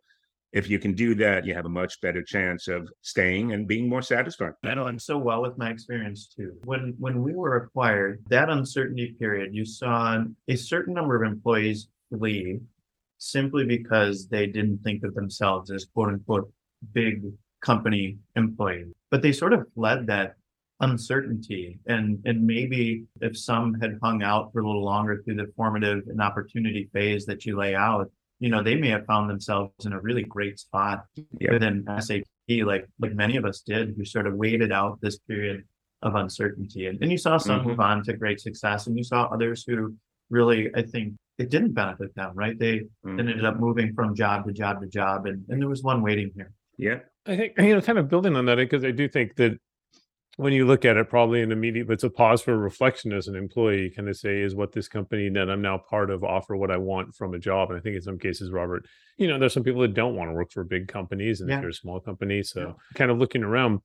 If 0.53 0.71
you 0.71 0.79
can 0.79 0.95
do 0.95 1.15
that, 1.17 1.45
you 1.45 1.55
have 1.55 1.67
a 1.67 1.71
much 1.71 2.01
better 2.01 2.23
chance 2.23 2.69
of 2.69 2.89
staying 3.03 3.53
and 3.53 3.69
being 3.69 3.87
more 3.87 4.01
satisfied. 4.01 4.53
That 4.63 4.79
aligns 4.79 5.03
so 5.03 5.19
well 5.19 5.43
with 5.43 5.59
my 5.59 5.69
experience 5.69 6.27
too. 6.27 6.55
When 6.65 6.95
when 6.99 7.23
we 7.23 7.35
were 7.35 7.57
acquired, 7.57 8.25
that 8.31 8.49
uncertainty 8.49 9.15
period, 9.19 9.55
you 9.55 9.67
saw 9.67 10.25
a 10.49 10.57
certain 10.57 10.95
number 10.95 11.23
of 11.23 11.31
employees 11.31 11.89
leave 12.11 12.63
simply 13.19 13.67
because 13.67 14.27
they 14.29 14.47
didn't 14.47 14.79
think 14.79 15.05
of 15.05 15.15
themselves 15.15 15.71
as 15.71 15.85
quote 15.85 16.09
unquote 16.09 16.51
big 16.95 17.25
company 17.61 18.17
employees. 18.35 18.87
But 19.11 19.21
they 19.21 19.33
sort 19.33 19.53
of 19.53 19.67
fled 19.75 20.07
that 20.07 20.37
uncertainty. 20.81 21.79
And 21.87 22.21
and 22.25 22.47
maybe 22.47 23.05
if 23.21 23.37
some 23.37 23.75
had 23.81 23.99
hung 24.03 24.23
out 24.23 24.53
for 24.53 24.61
a 24.61 24.67
little 24.67 24.85
longer 24.85 25.23
through 25.25 25.37
the 25.37 25.51
formative 25.57 26.05
and 26.09 26.21
opportunity 26.21 26.89
phase 26.93 27.27
that 27.27 27.45
you 27.47 27.57
lay 27.57 27.75
out, 27.75 28.11
you 28.41 28.49
know, 28.49 28.63
they 28.63 28.75
may 28.77 28.89
have 28.89 29.07
found 29.07 29.29
themselves 29.29 29.73
in 29.85 29.93
a 29.93 30.01
really 30.01 30.23
great 30.23 30.59
spot 30.59 31.05
Yeah. 31.41 31.53
within 31.53 31.85
SAP, 32.01 32.25
like 32.65 32.87
like 32.99 33.15
many 33.15 33.37
of 33.37 33.45
us 33.45 33.61
did, 33.61 33.95
who 33.97 34.05
sort 34.05 34.27
of 34.27 34.35
waited 34.35 34.73
out 34.73 35.01
this 35.01 35.19
period 35.19 35.65
of 36.03 36.15
uncertainty. 36.15 36.87
And, 36.87 37.03
and 37.03 37.11
you 37.11 37.19
saw 37.19 37.39
some 37.39 37.61
Mhm. 37.61 37.67
move 37.67 37.81
on 37.81 38.05
to 38.05 38.13
great 38.17 38.41
success, 38.41 38.87
and 38.87 38.97
you 38.97 39.03
saw 39.03 39.25
others 39.25 39.65
who 39.67 39.97
really, 40.31 40.71
I 40.75 40.83
think, 40.83 41.15
it 41.39 41.51
didn't 41.51 41.73
benefit 41.73 42.15
them, 42.15 42.33
right? 42.35 42.57
They 42.59 42.83
Mm. 43.07 43.19
ended 43.19 43.45
up 43.45 43.59
moving 43.59 43.95
from 43.95 44.15
job 44.15 44.47
to 44.47 44.53
job 44.53 44.81
to 44.83 44.89
job, 44.89 45.27
and, 45.27 45.45
and 45.49 45.61
there 45.61 45.69
was 45.69 45.83
one 45.83 46.03
waiting 46.03 46.31
here. 46.37 46.53
Yeah. 46.77 47.01
I 47.27 47.37
think 47.37 47.59
you 47.59 47.75
know, 47.75 47.81
kind 47.81 47.99
of 47.99 48.09
building 48.09 48.37
on 48.37 48.45
that 48.47 48.57
because 48.57 48.85
I 48.85 48.93
do 48.93 49.09
think 49.09 49.35
that 49.37 49.59
when 50.39 50.53
you 50.53 50.65
look 50.65 50.85
at 50.85 50.97
it, 50.97 51.11
probably 51.11 51.43
an 51.43 51.51
immediate, 51.51 51.89
but 51.89 51.95
it's 51.95 52.05
a 52.05 52.11
pause 52.11 52.41
for 52.43 52.57
reflection 52.57 53.13
as 53.13 53.27
an 53.27 53.35
employee. 53.35 53.91
Kind 53.91 54.09
of 54.09 54.17
say, 54.17 54.41
is 54.41 54.55
what 54.55 54.71
this 54.71 54.87
company 54.87 55.29
that 55.31 55.51
I'm 55.51 55.61
now 55.61 55.79
part 55.79 56.11
of 56.11 56.23
offer 56.23 56.57
what 56.57 56.71
I 56.71 56.77
want 56.77 57.13
from 57.17 57.35
a 57.35 57.41
job? 57.41 57.71
And 57.71 57.77
I 57.79 57.83
think 57.83 57.97
in 57.97 58.03
some 58.03 58.21
cases, 58.21 58.53
Robert, 58.53 58.87
you 59.17 59.27
know, 59.27 59.37
there's 59.37 59.53
some 59.53 59.65
people 59.65 59.83
that 59.83 59.95
don't 59.95 60.15
want 60.15 60.31
to 60.31 60.35
work 60.35 60.53
for 60.53 60.63
big 60.63 60.87
companies 60.87 61.41
and 61.41 61.51
Yeah. 61.51 61.57
if 61.57 61.63
you're 61.63 61.71
a 61.71 61.75
small 61.75 61.99
company. 61.99 62.45
So 62.45 62.77
kind 62.95 63.11
of 63.11 63.19
looking 63.19 63.43
around. 63.43 63.81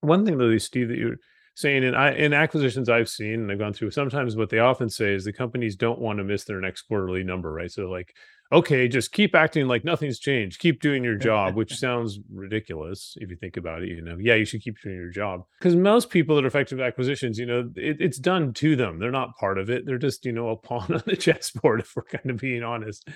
One 0.00 0.24
thing 0.24 0.38
though, 0.38 0.56
Steve, 0.58 0.88
that 0.90 0.96
you're 0.98 1.16
saying 1.56 1.82
in 1.82 1.96
I 1.96 2.14
in 2.14 2.32
acquisitions 2.32 2.88
I've 2.88 3.08
seen 3.08 3.40
and 3.40 3.50
I've 3.50 3.58
gone 3.58 3.72
through, 3.72 3.90
sometimes 3.90 4.36
what 4.36 4.48
they 4.48 4.60
often 4.60 4.88
say 4.88 5.12
is 5.12 5.24
the 5.24 5.32
companies 5.32 5.74
don't 5.74 5.98
want 5.98 6.18
to 6.18 6.24
miss 6.24 6.44
their 6.44 6.60
next 6.60 6.82
quarterly 6.82 7.24
number, 7.24 7.52
right? 7.52 7.70
So 7.70 7.90
like, 7.90 8.14
okay, 8.52 8.88
just 8.88 9.12
keep 9.12 9.34
acting 9.34 9.68
like 9.68 9.84
nothing's 9.84 10.18
changed, 10.18 10.58
keep 10.58 10.80
doing 10.80 11.04
your 11.04 11.14
job, 11.14 11.54
which 11.54 11.74
sounds 11.78 12.18
ridiculous 12.32 13.16
if 13.20 13.30
you 13.30 13.36
think 13.36 13.56
about 13.56 13.82
it. 13.82 13.88
You 13.88 14.02
know, 14.02 14.16
yeah, 14.18 14.34
you 14.34 14.44
should 14.44 14.62
keep 14.62 14.80
doing 14.80 14.96
your 14.96 15.10
job 15.10 15.44
because 15.58 15.76
most 15.76 16.10
people 16.10 16.36
that 16.36 16.44
are 16.44 16.48
effective 16.48 16.80
acquisitions, 16.80 17.38
you 17.38 17.46
know, 17.46 17.70
it, 17.76 17.96
it's 18.00 18.18
done 18.18 18.52
to 18.54 18.76
them. 18.76 18.98
They're 18.98 19.10
not 19.10 19.36
part 19.36 19.58
of 19.58 19.70
it. 19.70 19.86
They're 19.86 19.98
just 19.98 20.24
you 20.24 20.32
know 20.32 20.50
a 20.50 20.56
pawn 20.56 20.86
on 20.94 21.02
the 21.06 21.16
chessboard, 21.16 21.80
if 21.80 21.94
we're 21.94 22.02
kind 22.02 22.30
of 22.30 22.38
being 22.38 22.62
honest. 22.62 23.08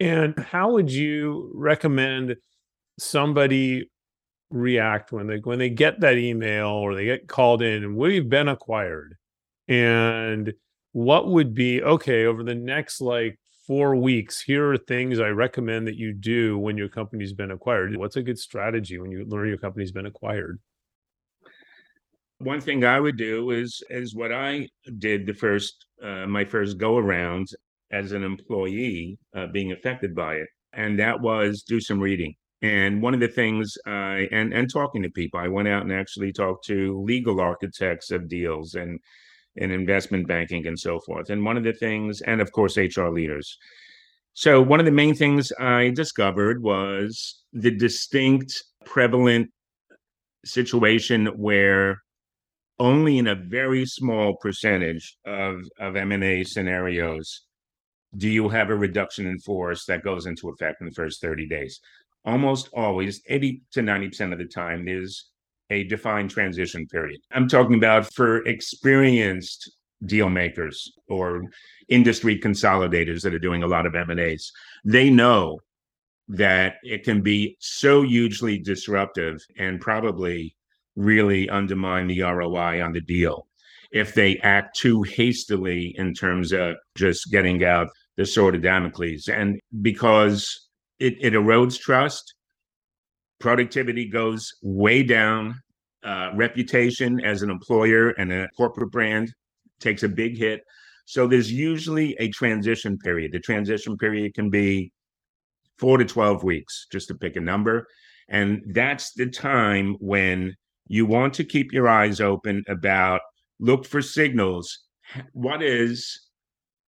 And 0.00 0.38
how 0.38 0.72
would 0.72 0.90
you 0.90 1.50
recommend 1.54 2.36
somebody 2.98 3.90
react 4.50 5.10
when 5.10 5.26
they 5.26 5.38
when 5.38 5.58
they 5.58 5.70
get 5.70 6.00
that 6.00 6.16
email 6.16 6.68
or 6.68 6.94
they 6.94 7.04
get 7.04 7.26
called 7.26 7.60
in 7.60 7.82
and 7.82 7.96
we've 7.96 8.28
been 8.28 8.46
acquired 8.46 9.16
and 9.66 10.52
what 10.92 11.28
would 11.28 11.54
be 11.54 11.82
okay 11.82 12.24
over 12.24 12.44
the 12.44 12.54
next 12.54 13.00
like 13.00 13.38
four 13.66 13.96
weeks 13.96 14.42
here 14.42 14.72
are 14.72 14.76
things 14.78 15.20
i 15.20 15.28
recommend 15.28 15.86
that 15.86 15.96
you 15.96 16.12
do 16.12 16.58
when 16.58 16.76
your 16.76 16.88
company's 16.88 17.32
been 17.32 17.50
acquired 17.50 17.96
what's 17.96 18.16
a 18.16 18.22
good 18.22 18.38
strategy 18.38 18.98
when 18.98 19.10
you 19.10 19.24
learn 19.26 19.48
your 19.48 19.58
company's 19.58 19.92
been 19.92 20.06
acquired 20.06 20.58
One 22.38 22.60
thing 22.60 22.84
I 22.84 23.00
would 23.00 23.16
do 23.16 23.50
is 23.50 23.82
is 23.90 24.14
what 24.14 24.32
I 24.32 24.68
did 24.98 25.26
the 25.26 25.34
first 25.34 25.86
uh, 26.02 26.26
my 26.26 26.44
first 26.44 26.78
go 26.78 26.96
around 26.98 27.48
as 27.90 28.12
an 28.12 28.24
employee 28.24 29.18
uh, 29.36 29.46
being 29.48 29.72
affected 29.72 30.14
by 30.14 30.36
it, 30.36 30.48
and 30.72 30.98
that 30.98 31.20
was 31.20 31.62
do 31.62 31.80
some 31.80 32.00
reading. 32.00 32.34
And 32.62 33.02
one 33.02 33.14
of 33.14 33.20
the 33.20 33.28
things 33.28 33.76
I 33.86 34.28
and 34.32 34.52
and 34.52 34.70
talking 34.70 35.02
to 35.02 35.10
people, 35.10 35.40
I 35.40 35.48
went 35.48 35.68
out 35.68 35.82
and 35.82 35.92
actually 35.92 36.32
talked 36.32 36.64
to 36.66 37.00
legal 37.02 37.40
architects 37.40 38.10
of 38.10 38.28
deals 38.28 38.74
and 38.74 38.98
in 39.56 39.70
investment 39.70 40.26
banking 40.26 40.66
and 40.66 40.78
so 40.78 41.00
forth. 41.00 41.30
And 41.30 41.44
one 41.44 41.56
of 41.56 41.64
the 41.64 41.72
things, 41.72 42.20
and 42.22 42.40
of 42.40 42.52
course, 42.52 42.76
HR 42.76 43.08
leaders. 43.08 43.56
So 44.32 44.60
one 44.60 44.80
of 44.80 44.86
the 44.86 44.92
main 44.92 45.14
things 45.14 45.52
I 45.60 45.90
discovered 45.90 46.62
was 46.62 47.42
the 47.52 47.70
distinct, 47.70 48.64
prevalent 48.84 49.50
situation 50.44 51.26
where 51.26 52.02
only 52.78 53.18
in 53.18 53.28
a 53.28 53.34
very 53.36 53.86
small 53.86 54.36
percentage 54.36 55.16
of 55.24 55.60
of 55.78 55.94
M&A 55.94 56.42
scenarios 56.42 57.42
do 58.16 58.28
you 58.28 58.48
have 58.48 58.70
a 58.70 58.74
reduction 58.74 59.26
in 59.26 59.38
force 59.38 59.84
that 59.86 60.04
goes 60.04 60.26
into 60.26 60.48
effect 60.48 60.80
in 60.80 60.86
the 60.86 60.92
first 60.92 61.20
30 61.20 61.46
days. 61.46 61.80
Almost 62.24 62.68
always, 62.72 63.20
80 63.28 63.62
to 63.72 63.80
90% 63.80 64.32
of 64.32 64.38
the 64.38 64.46
time, 64.46 64.84
there's 64.84 65.30
a 65.70 65.84
defined 65.84 66.30
transition 66.30 66.86
period. 66.86 67.20
I'm 67.32 67.48
talking 67.48 67.74
about 67.74 68.12
for 68.12 68.44
experienced 68.46 69.70
deal 70.06 70.28
makers 70.28 70.92
or 71.08 71.44
industry 71.88 72.38
consolidators 72.38 73.22
that 73.22 73.34
are 73.34 73.38
doing 73.38 73.62
a 73.62 73.66
lot 73.66 73.86
of 73.86 73.94
M&As. 73.94 74.50
They 74.84 75.10
know 75.10 75.60
that 76.28 76.76
it 76.82 77.04
can 77.04 77.20
be 77.22 77.56
so 77.60 78.02
hugely 78.02 78.58
disruptive 78.58 79.40
and 79.58 79.80
probably 79.80 80.56
really 80.96 81.48
undermine 81.48 82.06
the 82.06 82.22
ROI 82.22 82.82
on 82.82 82.92
the 82.92 83.00
deal 83.00 83.46
if 83.92 84.14
they 84.14 84.38
act 84.38 84.76
too 84.76 85.02
hastily 85.02 85.94
in 85.96 86.14
terms 86.14 86.52
of 86.52 86.76
just 86.96 87.30
getting 87.30 87.64
out 87.64 87.88
the 88.16 88.26
sword 88.26 88.54
of 88.54 88.62
Damocles. 88.62 89.28
And 89.28 89.60
because 89.82 90.68
it, 90.98 91.14
it 91.20 91.34
erodes 91.34 91.78
trust, 91.78 92.34
productivity 93.44 94.06
goes 94.06 94.54
way 94.62 95.02
down, 95.02 95.60
uh, 96.02 96.30
reputation 96.34 97.22
as 97.22 97.42
an 97.42 97.50
employer 97.50 98.08
and 98.12 98.32
a 98.32 98.48
corporate 98.56 98.90
brand 98.90 99.30
takes 99.80 100.02
a 100.02 100.08
big 100.08 100.38
hit. 100.38 100.62
So 101.04 101.26
there's 101.26 101.52
usually 101.52 102.16
a 102.18 102.30
transition 102.30 102.96
period. 102.96 103.32
The 103.32 103.40
transition 103.40 103.98
period 103.98 104.32
can 104.32 104.48
be 104.48 104.92
four 105.78 105.98
to 105.98 106.06
12 106.06 106.42
weeks, 106.42 106.86
just 106.90 107.08
to 107.08 107.14
pick 107.14 107.36
a 107.36 107.40
number. 107.40 107.86
And 108.30 108.62
that's 108.72 109.12
the 109.12 109.28
time 109.28 109.96
when 110.00 110.56
you 110.86 111.04
want 111.04 111.34
to 111.34 111.44
keep 111.44 111.70
your 111.70 111.86
eyes 111.86 112.22
open 112.22 112.64
about 112.66 113.20
look 113.60 113.84
for 113.84 114.00
signals. 114.00 114.86
What 115.34 115.62
is 115.62 116.23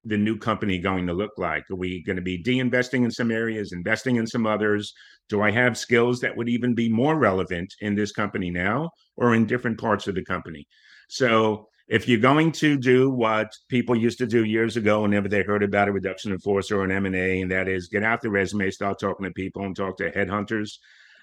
the 0.06 0.16
new 0.16 0.38
company 0.38 0.78
going 0.78 1.06
to 1.06 1.12
look 1.12 1.32
like? 1.36 1.68
Are 1.70 1.76
we 1.76 2.02
going 2.04 2.16
to 2.16 2.22
be 2.22 2.38
de-investing 2.38 3.04
in 3.04 3.10
some 3.10 3.30
areas, 3.30 3.72
investing 3.72 4.16
in 4.16 4.26
some 4.26 4.46
others? 4.46 4.94
Do 5.28 5.42
I 5.42 5.50
have 5.50 5.76
skills 5.76 6.20
that 6.20 6.36
would 6.36 6.48
even 6.48 6.74
be 6.74 6.88
more 6.88 7.18
relevant 7.18 7.74
in 7.80 7.94
this 7.94 8.12
company 8.12 8.50
now 8.50 8.90
or 9.16 9.34
in 9.34 9.46
different 9.46 9.78
parts 9.78 10.06
of 10.06 10.14
the 10.14 10.24
company? 10.24 10.66
So 11.08 11.68
if 11.88 12.08
you're 12.08 12.20
going 12.20 12.52
to 12.52 12.76
do 12.76 13.10
what 13.10 13.52
people 13.68 13.96
used 13.96 14.18
to 14.18 14.26
do 14.26 14.44
years 14.44 14.76
ago 14.76 15.02
whenever 15.02 15.28
they 15.28 15.42
heard 15.42 15.62
about 15.62 15.88
a 15.88 15.92
reduction 15.92 16.32
in 16.32 16.38
force 16.38 16.70
or 16.70 16.84
an 16.84 16.92
M&A, 16.92 17.40
and 17.40 17.50
that 17.50 17.68
is 17.68 17.88
get 17.88 18.02
out 18.02 18.22
the 18.22 18.30
resume, 18.30 18.70
start 18.70 18.98
talking 19.00 19.24
to 19.24 19.32
people 19.32 19.62
and 19.62 19.74
talk 19.74 19.96
to 19.98 20.10
headhunters, 20.10 20.78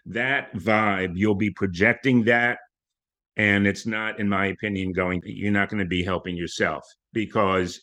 that 0.06 0.54
vibe, 0.56 1.14
you'll 1.16 1.36
be 1.36 1.52
projecting 1.52 2.24
that. 2.26 2.60
And 3.36 3.66
it's 3.66 3.86
not, 3.86 4.20
in 4.20 4.30
my 4.30 4.48
opinion, 4.48 4.94
going, 4.94 5.22
you're 5.26 5.52
not 5.52 5.70
going 5.70 5.80
to 5.80 5.90
be 5.90 6.04
helping 6.04 6.38
yourself 6.38 6.84
because 7.14 7.82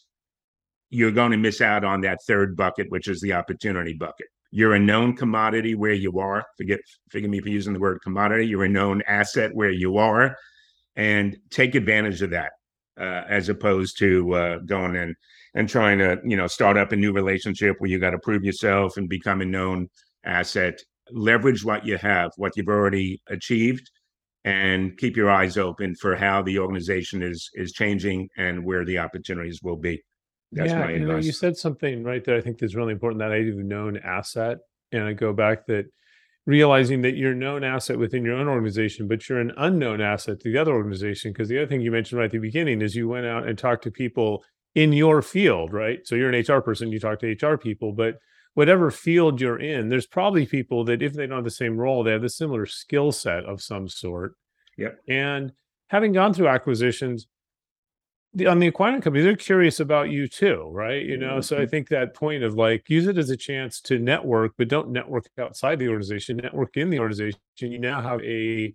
you're 0.91 1.13
going 1.13 1.31
to 1.31 1.37
miss 1.37 1.61
out 1.61 1.85
on 1.85 2.01
that 2.03 2.19
third 2.27 2.57
bucket, 2.57 2.91
which 2.91 3.09
is 3.09 3.21
the 3.21 3.33
opportunity 3.33 3.95
bucket. 3.95 4.27
You're 4.51 4.75
a 4.75 4.81
known 4.81 5.17
commodity 5.17 5.77
where 5.77 5.93
you 5.93 6.19
are. 6.19 6.45
Forget, 6.59 6.81
forgive 7.09 7.31
me 7.31 7.41
for 7.41 7.49
using 7.49 7.73
the 7.73 7.79
word 7.79 8.01
commodity. 8.03 8.49
You're 8.49 8.65
a 8.65 8.69
known 8.69 9.01
asset 9.07 9.55
where 9.55 9.71
you 9.71 9.97
are, 9.99 10.37
and 10.97 11.37
take 11.51 11.77
advantage 11.77 12.21
of 12.21 12.31
that, 12.31 12.51
uh, 13.01 13.23
as 13.29 13.49
opposed 13.49 13.97
to 13.99 14.35
uh, 14.35 14.59
going 14.67 14.97
and 14.97 15.15
and 15.55 15.69
trying 15.69 15.99
to 15.99 16.19
you 16.25 16.37
know 16.37 16.49
start 16.49 16.77
up 16.77 16.91
a 16.91 16.97
new 16.97 17.13
relationship 17.13 17.77
where 17.79 17.91
you 17.91 18.01
got 18.01 18.11
to 18.11 18.19
prove 18.19 18.45
yourself 18.45 18.97
and 18.97 19.09
become 19.09 19.41
a 19.41 19.47
known 19.47 19.89
asset. 20.25 20.81
Leverage 21.13 21.65
what 21.65 21.87
you 21.87 21.97
have, 21.99 22.31
what 22.37 22.57
you've 22.57 22.69
already 22.69 23.21
achieved, 23.29 23.89
and 24.45 24.97
keep 24.99 25.17
your 25.17 25.31
eyes 25.31 25.57
open 25.57 25.95
for 25.95 26.17
how 26.17 26.43
the 26.43 26.59
organization 26.59 27.23
is 27.23 27.49
is 27.55 27.71
changing 27.71 28.29
and 28.37 28.65
where 28.65 28.85
the 28.85 28.99
opportunities 28.99 29.61
will 29.63 29.77
be. 29.77 30.03
That's 30.53 30.73
yeah, 30.73 30.81
my 30.81 30.93
you 30.93 31.01
know, 31.01 31.17
you 31.17 31.33
said 31.33 31.57
something 31.57 32.03
right 32.03 32.25
there. 32.25 32.37
I 32.37 32.41
think 32.41 32.63
is 32.63 32.75
really 32.75 32.93
important. 32.93 33.21
That 33.21 33.33
idea 33.33 33.53
of 33.53 33.59
known 33.59 33.99
asset, 33.99 34.59
and 34.93 35.05
I 35.05 35.13
go 35.13 35.33
back 35.33 35.67
that 35.67 35.87
realizing 36.47 37.03
that 37.03 37.17
you're 37.17 37.33
a 37.33 37.37
known 37.37 37.63
asset 37.63 37.99
within 37.99 38.25
your 38.25 38.35
own 38.35 38.49
organization, 38.49 39.07
but 39.07 39.29
you're 39.29 39.41
an 39.41 39.53
unknown 39.57 40.01
asset 40.01 40.41
to 40.41 40.51
the 40.51 40.59
other 40.59 40.73
organization. 40.73 41.33
Because 41.33 41.49
the 41.49 41.59
other 41.59 41.67
thing 41.67 41.81
you 41.81 41.93
mentioned 41.93 42.19
right 42.19 42.27
at 42.27 42.33
the 42.33 42.39
beginning 42.39 42.83
is 42.83 42.97
you 42.97 43.09
went 43.09 43.27
out 43.27 43.47
and 43.47 43.57
talked 43.57 43.85
to 43.85 43.91
people 43.91 44.43
in 44.75 44.93
your 44.93 45.23
field, 45.23 45.73
right? 45.73 46.01
So 46.05 46.15
you're 46.15 46.33
an 46.33 46.45
HR 46.45 46.61
person, 46.61 46.91
you 46.91 47.01
talk 47.01 47.21
to 47.21 47.29
HR 47.29 47.57
people, 47.57 47.93
but 47.93 48.19
whatever 48.55 48.91
field 48.91 49.41
you're 49.41 49.59
in, 49.59 49.89
there's 49.89 50.07
probably 50.07 50.47
people 50.47 50.85
that 50.85 51.03
if 51.03 51.13
they 51.13 51.27
don't 51.27 51.39
have 51.39 51.45
the 51.45 51.51
same 51.51 51.77
role, 51.77 52.03
they 52.03 52.13
have 52.13 52.25
a 52.25 52.29
similar 52.29 52.67
skill 52.67 53.13
set 53.13 53.45
of 53.45 53.63
some 53.63 53.89
sort. 53.89 54.35
Yep. 54.79 54.99
And 55.09 55.53
having 55.89 56.13
gone 56.13 56.35
through 56.35 56.49
acquisitions, 56.49 57.27
the, 58.35 58.47
on 58.47 58.59
the 58.61 58.69
acquiring 58.69 59.01
company, 59.01 59.25
they're 59.25 59.37
curious 59.37 59.81
about 59.81 60.11
you 60.11 60.29
too, 60.29 60.69
right? 60.73 61.05
You 61.05 61.17
know, 61.17 61.41
so 61.41 61.61
I 61.61 61.67
Mhm. 61.67 61.71
think 61.71 61.89
that 61.89 62.15
point 62.15 62.43
of 62.45 62.55
like 62.55 62.89
use 62.89 63.07
it 63.07 63.19
as 63.19 63.31
a 63.31 63.37
chance 63.37 63.81
to 63.83 63.99
network, 63.99 64.53
but 64.57 64.69
don't 64.69 64.91
network 64.91 65.27
outside 65.39 65.79
the 65.79 65.89
organization, 65.89 66.37
network 66.37 66.77
in 66.77 66.91
the 66.91 67.01
organization. 67.01 67.41
You 67.59 67.79
now 67.79 68.01
have 68.01 68.23
a 68.23 68.75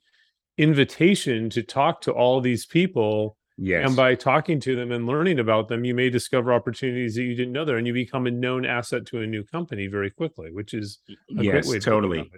invitation 0.58 1.50
to 1.52 1.64
talk 1.64 2.02
to 2.02 2.12
all 2.14 2.42
these 2.42 2.66
people. 2.66 3.38
Yes. 3.58 3.88
And 3.88 3.96
by 3.96 4.16
talking 4.16 4.60
to 4.62 4.76
them 4.76 4.92
and 4.92 5.08
learning 5.08 5.40
about 5.40 5.70
them, 5.70 5.86
you 5.86 5.96
may 5.96 6.10
discover 6.10 6.54
opportunities 6.54 7.16
that 7.16 7.24
you 7.24 7.36
didn't 7.36 7.54
know 7.54 7.66
there, 7.66 7.78
and 7.78 7.88
you 7.88 7.94
become 7.94 8.28
a 8.28 8.32
known 8.32 8.66
asset 8.66 9.06
to 9.08 9.22
a 9.22 9.28
new 9.28 9.44
company 9.44 9.88
very 9.88 10.12
quickly, 10.12 10.52
which 10.52 10.74
is 10.74 11.00
a 11.38 11.44
great 11.46 11.46
yes, 11.46 11.68
way 11.68 11.80
to 11.80 11.82
totally. 11.82 12.30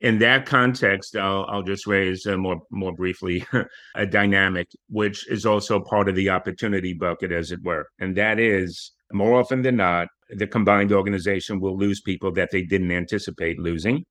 In 0.00 0.18
that 0.20 0.46
context, 0.46 1.16
I'll 1.16 1.44
I'll 1.48 1.62
just 1.62 1.86
raise 1.86 2.26
uh, 2.26 2.36
more 2.36 2.60
more 2.70 2.92
briefly 2.92 3.44
a 3.94 4.06
dynamic 4.06 4.68
which 4.88 5.28
is 5.30 5.44
also 5.44 5.80
part 5.80 6.08
of 6.08 6.14
the 6.14 6.30
opportunity 6.30 6.94
bucket, 6.94 7.32
as 7.32 7.52
it 7.52 7.62
were, 7.62 7.88
and 7.98 8.16
that 8.16 8.38
is 8.38 8.92
more 9.12 9.38
often 9.38 9.62
than 9.62 9.76
not, 9.76 10.08
the 10.30 10.46
combined 10.46 10.92
organization 10.92 11.60
will 11.60 11.76
lose 11.76 12.00
people 12.00 12.32
that 12.32 12.50
they 12.52 12.62
didn't 12.62 12.92
anticipate 12.92 13.58
losing, 13.58 14.04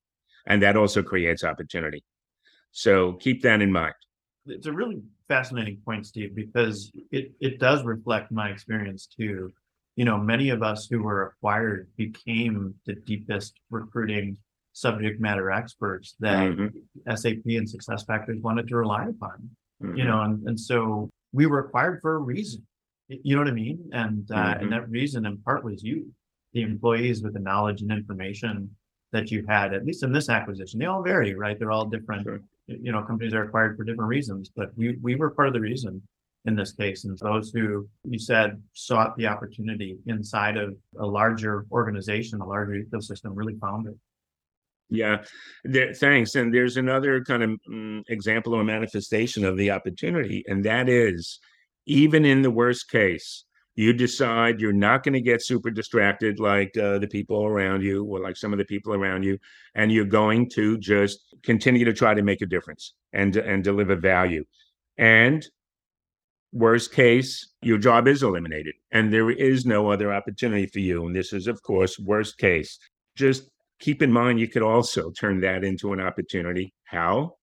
and 0.46 0.62
that 0.62 0.76
also 0.76 1.02
creates 1.02 1.44
opportunity. 1.44 2.04
So 2.72 3.14
keep 3.14 3.42
that 3.44 3.62
in 3.62 3.72
mind. 3.72 3.96
It's 4.46 4.68
a 4.68 4.74
really 4.74 5.02
fascinating 5.28 5.80
point, 5.86 6.06
Steve, 6.06 6.36
because 6.36 6.92
it, 7.12 7.32
it 7.40 7.60
does 7.60 7.84
reflect 7.84 8.32
my 8.32 8.50
experience 8.50 9.08
too. 9.08 9.52
You 9.96 10.06
know, 10.06 10.18
many 10.18 10.50
of 10.50 10.64
us 10.64 10.88
who 10.90 11.04
were 11.04 11.28
acquired 11.28 11.88
became 11.98 12.74
the 12.86 12.96
deepest 12.96 13.60
recruiting 13.70 14.38
subject 14.84 15.20
matter 15.20 15.52
experts 15.52 16.16
that 16.20 16.38
Mhm, 16.52 16.72
SAP 17.22 17.46
and 17.60 17.68
SuccessFactors 17.68 18.42
wanted 18.42 18.68
to 18.70 18.76
rely 18.78 19.06
upon. 19.08 19.50
You 19.82 19.88
mhm. 19.88 20.06
know, 20.08 20.22
and, 20.22 20.48
and 20.48 20.60
so 20.60 21.10
we 21.34 21.46
were 21.46 21.60
acquired 21.60 22.02
for 22.02 22.16
a 22.16 22.20
reason. 22.20 22.66
You 23.08 23.36
know 23.36 23.42
what 23.42 23.50
I 23.52 23.54
mean? 23.66 23.78
And 23.94 24.30
uh, 24.32 24.36
Mhm. 24.56 24.62
and 24.62 24.72
that 24.74 24.90
reason 24.90 25.26
in 25.26 25.38
part 25.48 25.64
was 25.64 25.84
you, 25.84 26.12
the 26.54 26.62
employees 26.62 27.22
with 27.24 27.34
the 27.34 27.40
knowledge 27.50 27.82
and 27.82 27.92
information 27.92 28.76
that 29.12 29.32
you 29.32 29.46
had, 29.48 29.74
at 29.74 29.86
least 29.86 30.04
in 30.04 30.12
this 30.12 30.30
acquisition. 30.30 30.80
They 30.80 30.86
all 30.86 31.02
vary, 31.04 31.34
right? 31.34 31.58
They're 31.58 31.72
all 31.78 31.86
different 31.96 32.24
Sure. 32.24 32.40
you 32.68 32.92
know, 32.92 33.02
companies 33.04 33.34
are 33.34 33.44
acquired 33.44 33.76
for 33.78 33.84
different 33.84 34.10
reasons, 34.10 34.52
but 34.56 34.68
we, 34.78 34.96
we 35.02 35.16
were 35.16 35.32
part 35.32 35.48
of 35.48 35.54
the 35.56 35.60
reason. 35.72 36.02
in 36.46 36.56
this 36.56 36.72
case. 36.72 37.04
And 37.04 37.18
those 37.20 37.52
who 37.52 37.86
you 38.06 38.18
said 38.18 38.64
sought 38.74 39.12
the 39.18 39.28
opportunity 39.28 39.98
inside 40.06 40.56
of 40.56 40.70
a 40.98 41.06
larger 41.06 41.66
organization, 41.70 42.40
a 42.40 42.48
larger 42.48 42.76
ecosystem 42.82 43.32
really 43.34 43.56
found 43.56 43.88
it. 43.88 43.98
Yeah, 44.90 45.24
there, 45.64 45.94
thanks. 45.94 46.36
And 46.36 46.54
there's 46.54 46.78
another 46.78 47.24
kind 47.24 47.44
of 47.44 47.52
mm, 47.70 48.04
example 48.08 48.56
or 48.56 48.64
manifestation 48.64 49.46
of 49.46 49.58
the 49.58 49.72
opportunity, 49.72 50.44
and 50.48 50.64
that 50.66 50.90
is 50.90 51.40
even 51.86 52.26
in 52.26 52.42
the 52.42 52.52
worst 52.52 52.90
case, 52.90 53.46
you 53.76 53.94
decide 53.94 54.60
you're 54.60 54.74
not 54.74 55.04
going 55.04 55.14
to 55.14 55.22
get 55.22 55.44
super 55.44 55.70
distracted 55.72 56.40
like 56.40 56.76
uh, 56.78 56.98
the 56.98 57.08
people 57.08 57.46
around 57.46 57.82
you 57.82 58.04
or 58.04 58.20
like 58.20 58.36
some 58.36 58.52
of 58.52 58.60
the 58.60 58.66
people 58.66 58.94
around 58.94 59.24
you, 59.24 59.38
and 59.76 59.92
you're 59.92 60.06
going 60.06 60.50
to 60.50 60.78
just 60.80 61.36
continue 61.44 61.86
to 61.86 61.94
try 61.94 62.14
to 62.14 62.24
make 62.24 62.42
a 62.42 62.46
difference 62.46 62.94
and 63.14 63.36
and 63.38 63.64
deliver 63.64 63.96
value. 63.96 64.44
And 64.98 65.46
worst 66.52 66.92
case, 66.92 67.54
your 67.62 67.78
job 67.78 68.08
is 68.08 68.24
eliminated 68.24 68.76
and 68.92 69.14
there 69.14 69.30
is 69.30 69.66
no 69.66 69.92
other 69.92 70.14
opportunity 70.14 70.66
for 70.66 70.80
you. 70.80 71.06
And 71.06 71.16
this 71.16 71.34
is, 71.34 71.48
of 71.48 71.62
course, 71.62 72.00
worst 72.00 72.38
case. 72.38 72.80
Just 73.16 73.50
keep 73.80 74.02
in 74.02 74.12
mind 74.12 74.40
you 74.40 74.48
could 74.48 74.62
also 74.64 75.12
turn 75.12 75.42
that 75.42 75.64
into 75.64 75.94
an 75.94 76.02
opportunity. 76.02 76.74
How? 76.86 77.36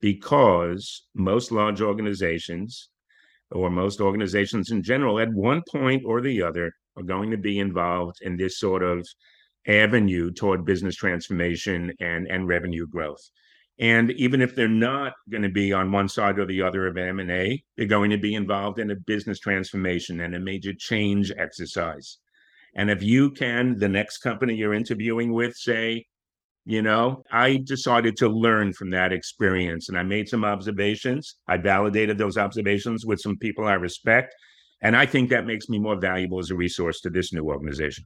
Because 0.00 1.06
most 1.14 1.52
large 1.52 1.80
organizations 1.80 2.88
or 3.50 3.70
most 3.70 4.00
organizations 4.00 4.70
in 4.70 4.82
general 4.82 5.18
at 5.18 5.32
one 5.32 5.62
point 5.70 6.02
or 6.06 6.20
the 6.20 6.42
other 6.42 6.72
are 6.96 7.02
going 7.02 7.30
to 7.30 7.36
be 7.36 7.58
involved 7.58 8.18
in 8.22 8.36
this 8.36 8.58
sort 8.58 8.82
of 8.82 9.06
avenue 9.66 10.30
toward 10.30 10.64
business 10.64 10.96
transformation 10.96 11.92
and 12.00 12.26
and 12.28 12.48
revenue 12.48 12.86
growth 12.86 13.30
and 13.78 14.10
even 14.12 14.40
if 14.40 14.54
they're 14.54 14.68
not 14.68 15.12
going 15.30 15.42
to 15.42 15.50
be 15.50 15.72
on 15.72 15.92
one 15.92 16.08
side 16.08 16.38
or 16.38 16.46
the 16.46 16.62
other 16.62 16.86
of 16.86 16.96
m&a 16.96 17.62
they're 17.76 17.86
going 17.86 18.10
to 18.10 18.16
be 18.16 18.34
involved 18.34 18.78
in 18.78 18.90
a 18.90 18.96
business 19.06 19.38
transformation 19.38 20.20
and 20.20 20.34
a 20.34 20.40
major 20.40 20.72
change 20.72 21.30
exercise 21.36 22.18
and 22.74 22.90
if 22.90 23.02
you 23.02 23.30
can, 23.30 23.78
the 23.78 23.88
next 23.88 24.18
company 24.18 24.54
you're 24.54 24.74
interviewing 24.74 25.32
with, 25.32 25.56
say, 25.56 26.06
you 26.64 26.82
know, 26.82 27.22
I 27.32 27.58
decided 27.64 28.16
to 28.18 28.28
learn 28.28 28.72
from 28.72 28.90
that 28.90 29.12
experience 29.12 29.88
and 29.88 29.98
I 29.98 30.02
made 30.02 30.28
some 30.28 30.44
observations. 30.44 31.36
I 31.48 31.56
validated 31.56 32.18
those 32.18 32.36
observations 32.36 33.04
with 33.06 33.20
some 33.20 33.36
people 33.36 33.66
I 33.66 33.74
respect. 33.74 34.34
And 34.82 34.96
I 34.96 35.06
think 35.06 35.30
that 35.30 35.46
makes 35.46 35.68
me 35.68 35.78
more 35.78 35.98
valuable 35.98 36.38
as 36.38 36.50
a 36.50 36.54
resource 36.54 37.00
to 37.00 37.10
this 37.10 37.32
new 37.32 37.44
organization. 37.44 38.04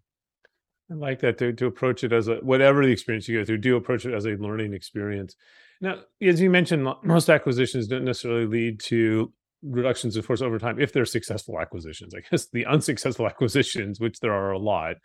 I 0.90 0.94
like 0.94 1.21
that 1.21 1.38
to, 1.38 1.52
to 1.52 1.66
approach 1.66 2.04
it 2.04 2.12
as 2.12 2.28
a 2.28 2.37
whatever 2.37 2.85
the 2.85 2.92
experience 2.92 3.28
you 3.28 3.38
go 3.38 3.44
through, 3.44 3.59
do 3.59 3.76
approach 3.76 4.04
it 4.06 4.14
as 4.14 4.26
a 4.26 4.30
learning 4.30 4.75
experience. 4.75 5.35
Now, 5.80 6.00
as 6.23 6.40
you 6.40 6.50
mentioned, 6.50 6.87
most 7.02 7.28
acquisitions 7.28 7.87
don't 7.87 8.04
necessarily 8.04 8.47
lead 8.47 8.80
to 8.80 9.33
reductions 9.64 10.16
of 10.16 10.26
force 10.26 10.42
over 10.42 10.59
time 10.59 10.80
if 10.80 10.92
they're 10.92 11.04
successful 11.04 11.61
acquisitions. 11.61 12.14
I 12.14 12.21
guess 12.30 12.49
the 12.49 12.66
unsuccessful 12.66 13.26
acquisitions, 13.26 14.00
which 14.00 14.21
there 14.21 14.33
are 14.33 14.52
a 14.52 14.59
lot, 14.59 14.97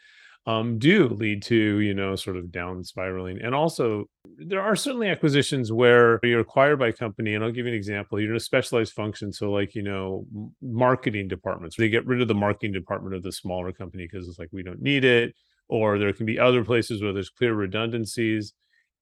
um, 0.45 0.79
do 0.79 1.07
lead 1.09 1.43
to 1.43 1.79
you 1.79 1.93
know 1.93 2.15
sort 2.15 2.37
of 2.37 2.51
down 2.51 2.83
spiraling. 2.83 3.39
And 3.41 3.53
also, 3.53 4.05
there 4.37 4.61
are 4.61 4.75
certainly 4.75 5.09
acquisitions 5.09 5.71
where 5.71 6.19
you're 6.23 6.39
acquired 6.39 6.79
by 6.79 6.87
a 6.87 6.93
company, 6.93 7.35
and 7.35 7.43
I'll 7.43 7.51
give 7.51 7.65
you 7.65 7.71
an 7.71 7.77
example. 7.77 8.19
You're 8.19 8.31
in 8.31 8.37
a 8.37 8.39
specialized 8.39 8.93
function, 8.93 9.31
so 9.31 9.51
like 9.51 9.75
you 9.75 9.83
know 9.83 10.25
marketing 10.61 11.27
departments, 11.27 11.75
they 11.75 11.89
get 11.89 12.05
rid 12.05 12.21
of 12.21 12.27
the 12.27 12.35
marketing 12.35 12.73
department 12.73 13.15
of 13.15 13.23
the 13.23 13.31
smaller 13.31 13.71
company 13.71 14.07
because 14.09 14.27
it's 14.27 14.39
like 14.39 14.49
we 14.51 14.63
don't 14.63 14.81
need 14.81 15.03
it, 15.03 15.33
or 15.67 15.99
there 15.99 16.13
can 16.13 16.25
be 16.25 16.39
other 16.39 16.63
places 16.63 17.01
where 17.01 17.13
there's 17.13 17.29
clear 17.29 17.53
redundancies. 17.53 18.53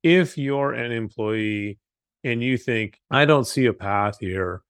If 0.04 0.38
you're 0.38 0.74
an 0.74 0.92
employee 0.92 1.80
and 2.24 2.44
you 2.44 2.58
think 2.58 3.00
I 3.10 3.26
don't 3.26 3.48
see 3.48 3.66
a 3.66 3.74
path 3.74 4.18
here 4.20 4.62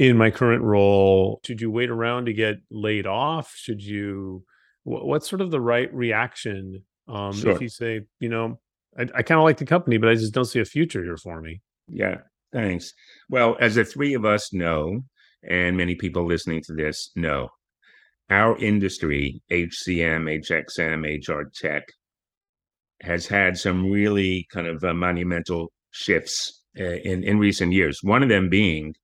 in 0.00 0.16
my 0.16 0.30
current 0.30 0.62
role 0.62 1.42
should 1.44 1.60
you 1.60 1.70
wait 1.70 1.90
around 1.90 2.24
to 2.24 2.32
get 2.32 2.56
laid 2.70 3.06
off? 3.06 3.52
Should 3.54 3.82
you 3.82 4.44
what's 4.84 5.28
sort 5.28 5.42
of 5.42 5.50
the 5.50 5.60
right 5.60 5.92
reaction? 5.94 6.82
Um 7.06 7.34
sure. 7.34 7.52
if 7.52 7.60
you 7.60 7.68
say 7.68 8.00
you 8.18 8.30
know 8.30 8.58
i, 8.98 9.02
I 9.02 9.22
kind 9.22 9.38
of 9.38 9.44
like 9.44 9.58
the 9.58 9.66
company 9.66 9.98
but 9.98 10.08
i 10.08 10.14
just 10.14 10.32
don't 10.32 10.46
see 10.46 10.60
a 10.60 10.64
future 10.64 11.04
here 11.04 11.18
for 11.18 11.40
me. 11.42 11.60
Yeah 11.86 12.18
thanks. 12.52 12.92
Well 13.28 13.56
as 13.60 13.74
the 13.74 13.84
three 13.84 14.14
of 14.14 14.24
us 14.24 14.52
know 14.54 15.02
and 15.46 15.76
many 15.76 15.94
people 15.94 16.26
listening 16.26 16.62
to 16.62 16.72
this 16.72 17.10
know 17.14 17.48
our 18.30 18.56
industry 18.58 19.42
hcm 19.50 20.40
hxm 20.44 21.28
hr 21.28 21.50
tech 21.54 21.82
has 23.02 23.26
had 23.26 23.56
some 23.56 23.90
really 23.90 24.46
kind 24.52 24.66
of 24.66 24.82
uh, 24.84 24.94
monumental 24.94 25.72
shifts 25.90 26.62
uh, 26.78 26.84
in 26.84 27.24
in 27.24 27.38
recent 27.38 27.72
years. 27.72 27.98
One 28.02 28.22
of 28.22 28.28
them 28.28 28.48
being 28.48 28.94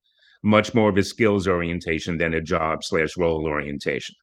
much 0.43 0.73
more 0.73 0.89
of 0.89 0.97
a 0.97 1.03
skills 1.03 1.47
orientation 1.47 2.17
than 2.17 2.33
a 2.33 2.41
job 2.41 2.83
slash 2.83 3.17
role 3.17 3.45
orientation. 3.45 4.15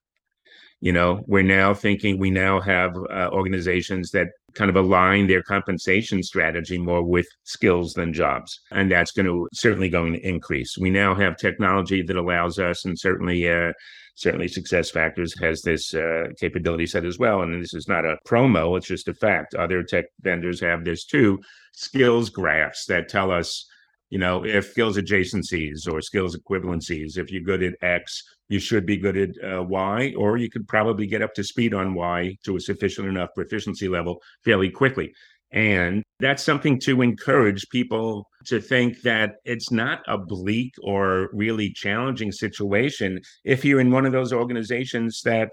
You 0.81 0.93
know, 0.93 1.25
we're 1.27 1.43
now 1.43 1.73
thinking 1.73 2.19
we 2.19 2.31
now 2.31 2.61
have 2.61 2.95
uh, 3.11 3.31
organizations 3.33 4.11
that 4.11 4.29
kind 4.55 4.69
of 4.69 4.77
align 4.77 5.27
their 5.27 5.43
compensation 5.43 6.23
strategy 6.23 6.79
more 6.79 7.03
with 7.03 7.27
skills 7.45 7.95
than 7.95 8.13
jobs. 8.13 8.61
And 8.71 8.91
that's 8.91 9.11
going 9.11 9.27
to 9.27 9.49
certainly 9.53 9.89
going 9.89 10.13
to 10.13 10.27
increase. 10.27 10.77
We 10.79 10.91
now 10.91 11.15
have 11.15 11.37
technology 11.37 12.03
that 12.03 12.17
allows 12.17 12.59
us, 12.59 12.85
and 12.85 12.99
certainly, 12.99 13.49
uh, 13.49 13.73
certainly 14.15 14.47
SuccessFactors 14.47 15.41
has 15.43 15.63
this 15.63 15.95
uh, 15.95 16.25
capability 16.39 16.87
set 16.87 17.05
as 17.05 17.19
well. 17.19 17.43
And 17.43 17.63
this 17.63 17.75
is 17.75 17.89
not 17.89 18.05
a 18.05 18.19
promo; 18.27 18.77
it's 18.77 18.87
just 18.87 19.09
a 19.09 19.15
fact. 19.15 19.55
Other 19.55 19.83
tech 19.83 20.07
vendors 20.21 20.61
have 20.61 20.85
this 20.85 21.05
too. 21.05 21.41
Skills 21.73 22.31
graphs 22.31 22.85
that 22.87 23.09
tell 23.09 23.31
us 23.31 23.67
you 24.15 24.21
know, 24.21 24.45
if 24.45 24.71
skills 24.71 24.97
adjacencies 24.97 25.91
or 25.91 26.01
skills 26.01 26.37
equivalencies, 26.37 27.19
if 27.19 27.33
you're 27.33 27.43
good 27.43 27.65
at 27.65 27.75
X, 27.83 28.23
you 28.49 28.61
should 28.61 28.87
be 28.87 28.97
good 28.97 29.17
at 29.17 29.31
uh, 29.43 29.65
Y, 29.65 30.15
or 30.17 30.37
you 30.37 30.49
could 30.49 30.69
probably 30.69 31.05
get 31.05 31.21
up 31.21 31.35
to 31.35 31.43
speed 31.43 31.75
on 31.75 31.95
Y 31.95 32.37
to 32.45 32.55
a 32.55 32.61
sufficient 32.61 33.09
enough 33.09 33.31
proficiency 33.35 33.89
level 33.89 34.23
fairly 34.45 34.71
quickly. 34.71 35.13
And 35.51 36.05
that's 36.21 36.45
something 36.45 36.79
to 36.83 37.03
encourage 37.03 37.69
people 37.71 38.29
to 38.47 38.61
think 38.61 39.03
that 39.03 39.33
it's 39.45 39.73
not 39.73 40.03
a 40.07 40.17
bleak 40.17 40.75
or 40.81 41.29
really 41.33 41.73
challenging 41.73 42.31
situation 42.31 43.21
if 43.43 43.65
you're 43.65 43.81
in 43.81 43.91
one 43.91 44.07
of 44.07 44.13
those 44.13 44.33
organizations 44.33 45.23
that 45.25 45.51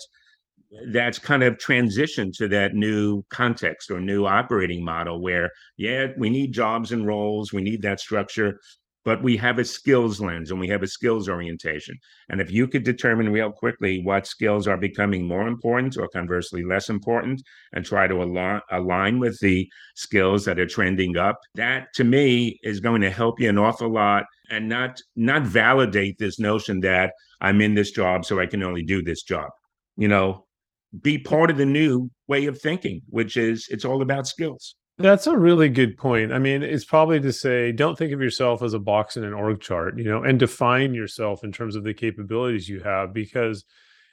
that's 0.87 1.19
kind 1.19 1.43
of 1.43 1.57
transitioned 1.57 2.33
to 2.37 2.47
that 2.47 2.73
new 2.73 3.23
context 3.29 3.91
or 3.91 3.99
new 3.99 4.25
operating 4.25 4.83
model 4.83 5.21
where, 5.21 5.49
yeah, 5.77 6.07
we 6.17 6.29
need 6.29 6.53
jobs 6.53 6.91
and 6.91 7.05
roles, 7.05 7.51
we 7.51 7.61
need 7.61 7.81
that 7.81 7.99
structure, 7.99 8.59
but 9.03 9.23
we 9.23 9.35
have 9.35 9.59
a 9.59 9.65
skills 9.65 10.21
lens 10.21 10.51
and 10.51 10.59
we 10.59 10.67
have 10.67 10.83
a 10.83 10.87
skills 10.87 11.27
orientation. 11.27 11.97
And 12.29 12.39
if 12.39 12.51
you 12.51 12.67
could 12.67 12.83
determine 12.83 13.31
real 13.31 13.51
quickly 13.51 14.01
what 14.03 14.27
skills 14.27 14.67
are 14.67 14.77
becoming 14.77 15.27
more 15.27 15.47
important 15.47 15.97
or 15.97 16.07
conversely 16.07 16.63
less 16.63 16.89
important 16.89 17.41
and 17.73 17.83
try 17.83 18.07
to 18.07 18.23
align, 18.23 18.61
align 18.71 19.19
with 19.19 19.39
the 19.39 19.67
skills 19.95 20.45
that 20.45 20.59
are 20.59 20.67
trending 20.67 21.17
up, 21.17 21.39
that 21.55 21.87
to 21.95 22.03
me 22.03 22.59
is 22.63 22.79
going 22.79 23.01
to 23.01 23.09
help 23.09 23.39
you 23.39 23.49
an 23.49 23.57
awful 23.57 23.91
lot 23.91 24.25
and 24.49 24.69
not 24.69 25.01
not 25.15 25.43
validate 25.43 26.17
this 26.17 26.39
notion 26.39 26.79
that 26.81 27.13
I'm 27.41 27.59
in 27.61 27.73
this 27.73 27.91
job 27.91 28.23
so 28.23 28.39
I 28.39 28.45
can 28.45 28.63
only 28.63 28.83
do 28.83 29.01
this 29.01 29.23
job. 29.23 29.49
You 29.97 30.07
know, 30.07 30.45
be 30.99 31.17
part 31.17 31.49
of 31.49 31.57
the 31.57 31.65
new 31.65 32.09
way 32.27 32.45
of 32.45 32.59
thinking, 32.59 33.01
which 33.07 33.37
is 33.37 33.67
it's 33.69 33.85
all 33.85 34.01
about 34.01 34.27
skills. 34.27 34.75
That's 34.97 35.25
a 35.25 35.37
really 35.37 35.69
good 35.69 35.97
point. 35.97 36.31
I 36.31 36.39
mean, 36.39 36.61
it's 36.61 36.85
probably 36.85 37.19
to 37.21 37.33
say 37.33 37.71
don't 37.71 37.97
think 37.97 38.11
of 38.13 38.21
yourself 38.21 38.61
as 38.61 38.73
a 38.73 38.79
box 38.79 39.17
in 39.17 39.23
an 39.23 39.33
org 39.33 39.61
chart, 39.61 39.97
you 39.97 40.03
know, 40.03 40.23
and 40.23 40.37
define 40.37 40.93
yourself 40.93 41.43
in 41.43 41.51
terms 41.51 41.75
of 41.75 41.83
the 41.83 41.93
capabilities 41.93 42.69
you 42.69 42.81
have 42.81 43.13
because 43.13 43.65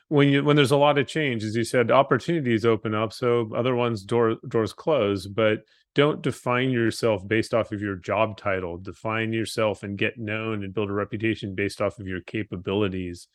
when 0.08 0.28
you 0.28 0.42
when 0.42 0.56
there's 0.56 0.70
a 0.70 0.76
lot 0.76 0.98
of 0.98 1.06
change, 1.06 1.44
as 1.44 1.54
you 1.54 1.64
said, 1.64 1.90
opportunities 1.90 2.64
open 2.64 2.94
up, 2.94 3.12
so 3.12 3.50
other 3.54 3.74
ones 3.74 4.02
door, 4.02 4.36
doors 4.48 4.72
close, 4.72 5.26
but 5.26 5.60
don't 5.94 6.22
define 6.22 6.70
yourself 6.70 7.26
based 7.26 7.52
off 7.52 7.72
of 7.72 7.82
your 7.82 7.96
job 7.96 8.38
title. 8.38 8.78
Define 8.78 9.32
yourself 9.32 9.82
and 9.82 9.98
get 9.98 10.18
known 10.18 10.64
and 10.64 10.72
build 10.72 10.90
a 10.90 10.94
reputation 10.94 11.54
based 11.54 11.82
off 11.82 11.98
of 11.98 12.06
your 12.06 12.20
capabilities, 12.20 13.26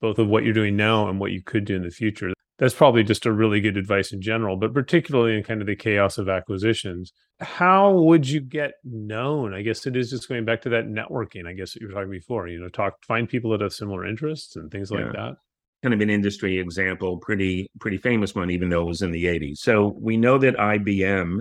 both 0.00 0.18
of 0.18 0.28
what 0.28 0.44
you're 0.44 0.54
doing 0.54 0.76
now 0.76 1.08
and 1.08 1.18
what 1.18 1.32
you 1.32 1.42
could 1.42 1.64
do 1.64 1.76
in 1.76 1.82
the 1.82 1.90
future 1.90 2.32
that's 2.62 2.74
probably 2.74 3.02
just 3.02 3.26
a 3.26 3.32
really 3.32 3.60
good 3.60 3.76
advice 3.76 4.12
in 4.12 4.22
general, 4.22 4.56
but 4.56 4.72
particularly 4.72 5.36
in 5.36 5.42
kind 5.42 5.60
of 5.60 5.66
the 5.66 5.74
chaos 5.74 6.16
of 6.16 6.28
acquisitions. 6.28 7.12
How 7.40 7.90
would 7.90 8.28
you 8.28 8.40
get 8.40 8.74
known? 8.84 9.52
I 9.52 9.62
guess 9.62 9.84
it 9.84 9.96
is 9.96 10.10
just 10.10 10.28
going 10.28 10.44
back 10.44 10.62
to 10.62 10.68
that 10.68 10.84
networking, 10.84 11.48
I 11.48 11.54
guess 11.54 11.72
that 11.72 11.80
you 11.80 11.88
were 11.88 11.92
talking 11.92 12.12
before, 12.12 12.46
you 12.46 12.60
know, 12.60 12.68
talk, 12.68 13.04
find 13.04 13.28
people 13.28 13.50
that 13.50 13.62
have 13.62 13.72
similar 13.72 14.06
interests 14.06 14.54
and 14.54 14.70
things 14.70 14.92
like 14.92 15.10
that. 15.12 15.38
Kind 15.82 15.92
of 15.92 16.00
an 16.00 16.08
industry 16.08 16.60
example, 16.60 17.18
pretty, 17.18 17.66
pretty 17.80 17.96
famous 17.96 18.32
one, 18.32 18.48
even 18.48 18.68
though 18.68 18.82
it 18.82 18.86
was 18.86 19.02
in 19.02 19.10
the 19.10 19.24
80s. 19.24 19.56
So 19.56 19.96
we 20.00 20.16
know 20.16 20.38
that 20.38 20.54
IBM 20.54 21.40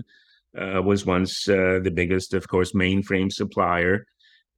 uh, 0.59 0.81
was 0.81 1.05
once 1.05 1.47
uh, 1.47 1.81
the 1.83 1.91
biggest, 1.93 2.33
of 2.33 2.47
course, 2.47 2.71
mainframe 2.71 3.31
supplier 3.31 4.07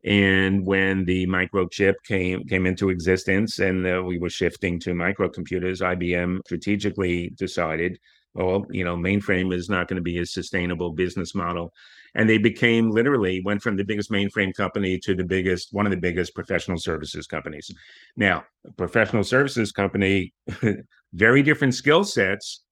and 0.05 0.65
when 0.65 1.05
the 1.05 1.25
microchip 1.27 1.95
came 2.05 2.43
came 2.45 2.65
into 2.65 2.89
existence 2.89 3.59
and 3.59 3.87
uh, 3.87 4.01
we 4.05 4.19
were 4.19 4.29
shifting 4.29 4.79
to 4.81 4.91
microcomputers, 4.91 5.81
IBM 5.81 6.39
strategically 6.45 7.29
decided 7.37 7.97
well, 8.33 8.65
you 8.71 8.83
know, 8.83 8.95
mainframe 8.95 9.53
is 9.53 9.69
not 9.69 9.87
going 9.87 9.97
to 9.97 10.01
be 10.01 10.17
a 10.17 10.25
sustainable 10.25 10.91
business 10.91 11.35
model. 11.35 11.73
And 12.15 12.29
they 12.29 12.37
became 12.37 12.91
literally 12.91 13.41
went 13.43 13.61
from 13.61 13.75
the 13.75 13.83
biggest 13.83 14.11
mainframe 14.11 14.53
company 14.53 14.99
to 14.99 15.15
the 15.15 15.23
biggest, 15.23 15.69
one 15.71 15.85
of 15.85 15.91
the 15.91 15.97
biggest 15.97 16.35
professional 16.35 16.77
services 16.77 17.27
companies. 17.27 17.71
Now, 18.15 18.43
professional 18.77 19.23
services 19.23 19.71
company, 19.71 20.33
very 21.13 21.43
different 21.43 21.75
skill 21.75 22.03
sets 22.03 22.63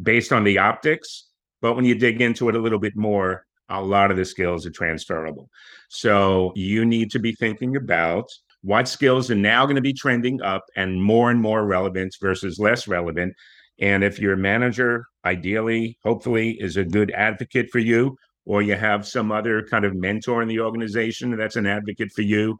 based 0.00 0.32
on 0.32 0.44
the 0.44 0.58
optics. 0.58 1.28
But 1.60 1.74
when 1.74 1.84
you 1.84 1.94
dig 1.94 2.20
into 2.20 2.48
it 2.48 2.56
a 2.56 2.60
little 2.60 2.78
bit 2.78 2.96
more, 2.96 3.46
a 3.68 3.82
lot 3.82 4.10
of 4.10 4.16
the 4.16 4.24
skills 4.24 4.66
are 4.66 4.70
transferable. 4.70 5.48
So 5.88 6.52
you 6.54 6.84
need 6.84 7.10
to 7.12 7.18
be 7.18 7.32
thinking 7.32 7.76
about 7.76 8.28
what 8.62 8.88
skills 8.88 9.30
are 9.30 9.36
now 9.36 9.66
going 9.66 9.76
to 9.76 9.82
be 9.82 9.92
trending 9.92 10.40
up 10.42 10.64
and 10.76 11.02
more 11.02 11.30
and 11.30 11.40
more 11.40 11.66
relevant 11.66 12.16
versus 12.20 12.58
less 12.58 12.88
relevant. 12.88 13.34
And 13.78 14.02
if 14.02 14.18
your 14.18 14.36
manager, 14.36 15.06
ideally, 15.24 15.98
hopefully, 16.02 16.52
is 16.60 16.76
a 16.76 16.84
good 16.84 17.10
advocate 17.10 17.70
for 17.70 17.80
you, 17.80 18.16
or 18.46 18.62
you 18.62 18.74
have 18.74 19.06
some 19.06 19.32
other 19.32 19.62
kind 19.62 19.84
of 19.84 19.94
mentor 19.94 20.42
in 20.42 20.48
the 20.48 20.60
organization 20.60 21.36
that's 21.36 21.56
an 21.56 21.66
advocate 21.66 22.12
for 22.12 22.22
you, 22.22 22.56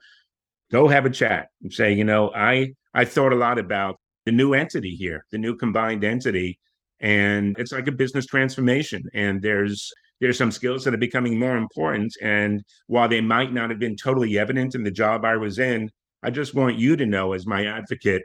go 0.71 0.89
have 0.89 1.07
a 1.07 1.11
chat 1.11 1.49
and 1.63 1.73
say, 1.73 1.93
you 1.93 2.05
know, 2.05 2.33
I 2.35 2.75
I 2.95 3.05
thought 3.05 3.33
a 3.33 3.37
lot 3.37 3.59
about 3.59 3.99
the 4.27 4.33
new 4.33 4.55
entity 4.55 4.95
here, 4.95 5.25
the 5.31 5.39
new 5.39 5.57
combined 5.57 6.05
entity, 6.05 6.59
and 7.01 7.57
it's 7.59 7.73
like 7.73 7.87
a 7.87 7.93
business 7.93 8.27
transformation. 8.27 9.05
And 9.15 9.43
there's 9.43 9.93
there's 10.21 10.39
some 10.39 10.51
skills 10.51 10.85
that 10.85 10.95
are 10.95 10.99
becoming 10.99 11.39
more 11.39 11.57
important. 11.57 12.15
And 12.23 12.63
while 12.87 13.09
they 13.09 13.21
might 13.21 13.53
not 13.53 13.71
have 13.71 13.79
been 13.79 13.97
totally 13.97 14.39
evident 14.39 14.75
in 14.75 14.85
the 14.85 14.91
job 14.91 15.25
I 15.25 15.37
was 15.37 15.59
in, 15.59 15.91
I 16.23 16.31
just 16.31 16.55
want 16.55 16.79
you 16.79 16.97
to 16.97 17.07
know 17.07 17.33
as 17.33 17.47
my 17.47 17.67
advocate 17.67 18.23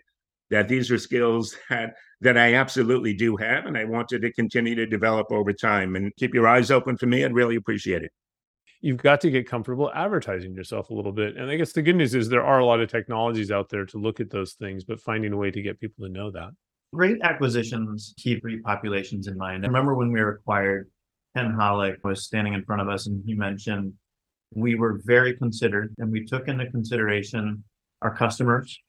that 0.49 0.67
these 0.67 0.89
are 0.91 0.97
skills 0.97 1.55
that 1.69 1.95
that 2.21 2.37
I 2.37 2.55
absolutely 2.55 3.13
do 3.13 3.37
have 3.37 3.65
and 3.65 3.77
I 3.77 3.85
wanted 3.85 4.21
to 4.23 4.33
continue 4.33 4.75
to 4.75 4.85
develop 4.85 5.31
over 5.31 5.53
time 5.53 5.95
and 5.95 6.13
keep 6.17 6.33
your 6.33 6.47
eyes 6.47 6.69
open 6.71 6.97
for 6.97 7.05
me. 7.05 7.23
I'd 7.23 7.33
really 7.33 7.55
appreciate 7.55 8.03
it. 8.03 8.11
You've 8.81 8.97
got 8.97 9.21
to 9.21 9.31
get 9.31 9.47
comfortable 9.47 9.91
advertising 9.93 10.53
yourself 10.53 10.89
a 10.89 10.93
little 10.93 11.11
bit. 11.11 11.35
And 11.35 11.49
I 11.49 11.57
guess 11.57 11.73
the 11.73 11.81
good 11.81 11.95
news 11.95 12.15
is 12.15 12.29
there 12.29 12.43
are 12.43 12.59
a 12.59 12.65
lot 12.65 12.79
of 12.79 12.89
technologies 12.89 13.51
out 13.51 13.69
there 13.69 13.85
to 13.85 13.97
look 13.97 14.19
at 14.19 14.29
those 14.29 14.53
things, 14.53 14.85
but 14.85 15.01
finding 15.01 15.33
a 15.33 15.37
way 15.37 15.51
to 15.51 15.61
get 15.61 15.79
people 15.79 16.05
to 16.05 16.11
know 16.11 16.31
that. 16.31 16.51
Great 16.93 17.21
acquisitions 17.21 18.13
keep 18.17 18.43
repopulations 18.43 19.27
in 19.27 19.37
mind. 19.37 19.63
I 19.63 19.67
remember 19.67 19.95
when 19.95 20.11
we 20.11 20.21
were 20.21 20.31
acquired, 20.31 20.89
Ken 21.35 21.51
Hollick 21.51 21.97
was 22.03 22.23
standing 22.23 22.53
in 22.53 22.63
front 22.63 22.81
of 22.81 22.89
us 22.89 23.07
and 23.07 23.23
he 23.25 23.33
mentioned 23.33 23.93
we 24.53 24.75
were 24.75 24.99
very 25.05 25.35
considered 25.35 25.93
and 25.99 26.11
we 26.11 26.25
took 26.25 26.47
into 26.47 26.69
consideration 26.71 27.63
our 28.01 28.15
customers, 28.15 28.79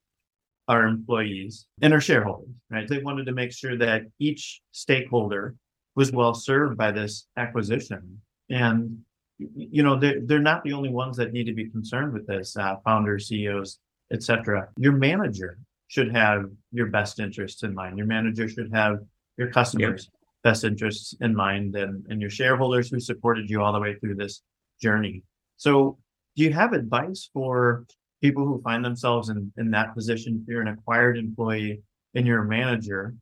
our 0.68 0.86
employees, 0.86 1.66
and 1.82 1.92
our 1.92 2.00
shareholders, 2.00 2.54
right? 2.70 2.88
They 2.88 2.98
wanted 2.98 3.26
to 3.26 3.32
make 3.32 3.52
sure 3.52 3.76
that 3.76 4.02
each 4.18 4.60
stakeholder 4.72 5.54
was 5.96 6.12
well 6.12 6.34
served 6.34 6.78
by 6.78 6.92
this 6.92 7.26
acquisition. 7.36 8.20
And, 8.48 9.00
you 9.38 9.82
know, 9.82 9.98
they're, 9.98 10.20
they're 10.22 10.38
not 10.38 10.64
the 10.64 10.72
only 10.72 10.90
ones 10.90 11.16
that 11.16 11.32
need 11.32 11.44
to 11.44 11.52
be 11.52 11.68
concerned 11.68 12.12
with 12.12 12.26
this, 12.26 12.56
uh, 12.56 12.76
founders, 12.84 13.28
CEOs, 13.28 13.78
etc. 14.12 14.68
Your 14.76 14.92
manager 14.92 15.58
should 15.88 16.14
have 16.14 16.44
your 16.72 16.86
best 16.86 17.18
interests 17.18 17.62
in 17.64 17.74
mind. 17.74 17.98
Your 17.98 18.06
manager 18.06 18.48
should 18.48 18.70
have 18.72 18.98
your 19.36 19.50
customers' 19.50 20.08
yep. 20.12 20.19
Best 20.42 20.64
interests 20.64 21.14
in 21.20 21.34
mind 21.34 21.76
and, 21.76 22.04
and 22.08 22.20
your 22.20 22.30
shareholders 22.30 22.90
who 22.90 23.00
supported 23.00 23.50
you 23.50 23.62
all 23.62 23.72
the 23.72 23.80
way 23.80 23.94
through 23.96 24.14
this 24.14 24.42
journey. 24.80 25.22
So 25.56 25.98
do 26.36 26.44
you 26.44 26.52
have 26.52 26.72
advice 26.72 27.28
for 27.32 27.84
people 28.22 28.44
who 28.44 28.60
find 28.62 28.84
themselves 28.84 29.28
in, 29.28 29.52
in 29.58 29.70
that 29.70 29.94
position, 29.94 30.40
if 30.42 30.48
you're 30.48 30.62
an 30.62 30.68
acquired 30.68 31.18
employee 31.18 31.82
and 32.14 32.26
you're 32.26 32.44
a 32.44 32.48
manager, 32.48 33.14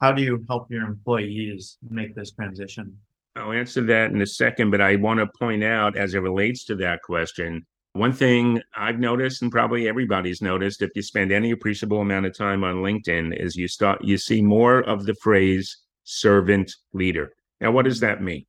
how 0.00 0.12
do 0.12 0.22
you 0.22 0.44
help 0.48 0.70
your 0.70 0.86
employees 0.86 1.78
make 1.88 2.14
this 2.14 2.32
transition? 2.32 2.96
I'll 3.36 3.52
answer 3.52 3.82
that 3.82 4.10
in 4.10 4.20
a 4.20 4.26
second, 4.26 4.70
but 4.70 4.80
I 4.80 4.96
want 4.96 5.20
to 5.20 5.26
point 5.38 5.62
out 5.62 5.96
as 5.96 6.14
it 6.14 6.18
relates 6.18 6.64
to 6.64 6.74
that 6.76 7.02
question, 7.02 7.64
one 7.92 8.12
thing 8.12 8.60
I've 8.76 8.98
noticed, 8.98 9.42
and 9.42 9.50
probably 9.50 9.88
everybody's 9.88 10.40
noticed, 10.40 10.82
if 10.82 10.90
you 10.94 11.02
spend 11.02 11.32
any 11.32 11.50
appreciable 11.50 12.00
amount 12.00 12.26
of 12.26 12.36
time 12.36 12.62
on 12.62 12.76
LinkedIn, 12.76 13.36
is 13.36 13.56
you 13.56 13.66
start 13.66 14.02
you 14.04 14.16
see 14.16 14.40
more 14.42 14.80
of 14.80 15.06
the 15.06 15.14
phrase 15.14 15.76
servant 16.10 16.74
leader. 16.92 17.32
Now, 17.60 17.70
what 17.70 17.84
does 17.84 18.00
that 18.00 18.22
mean? 18.22 18.44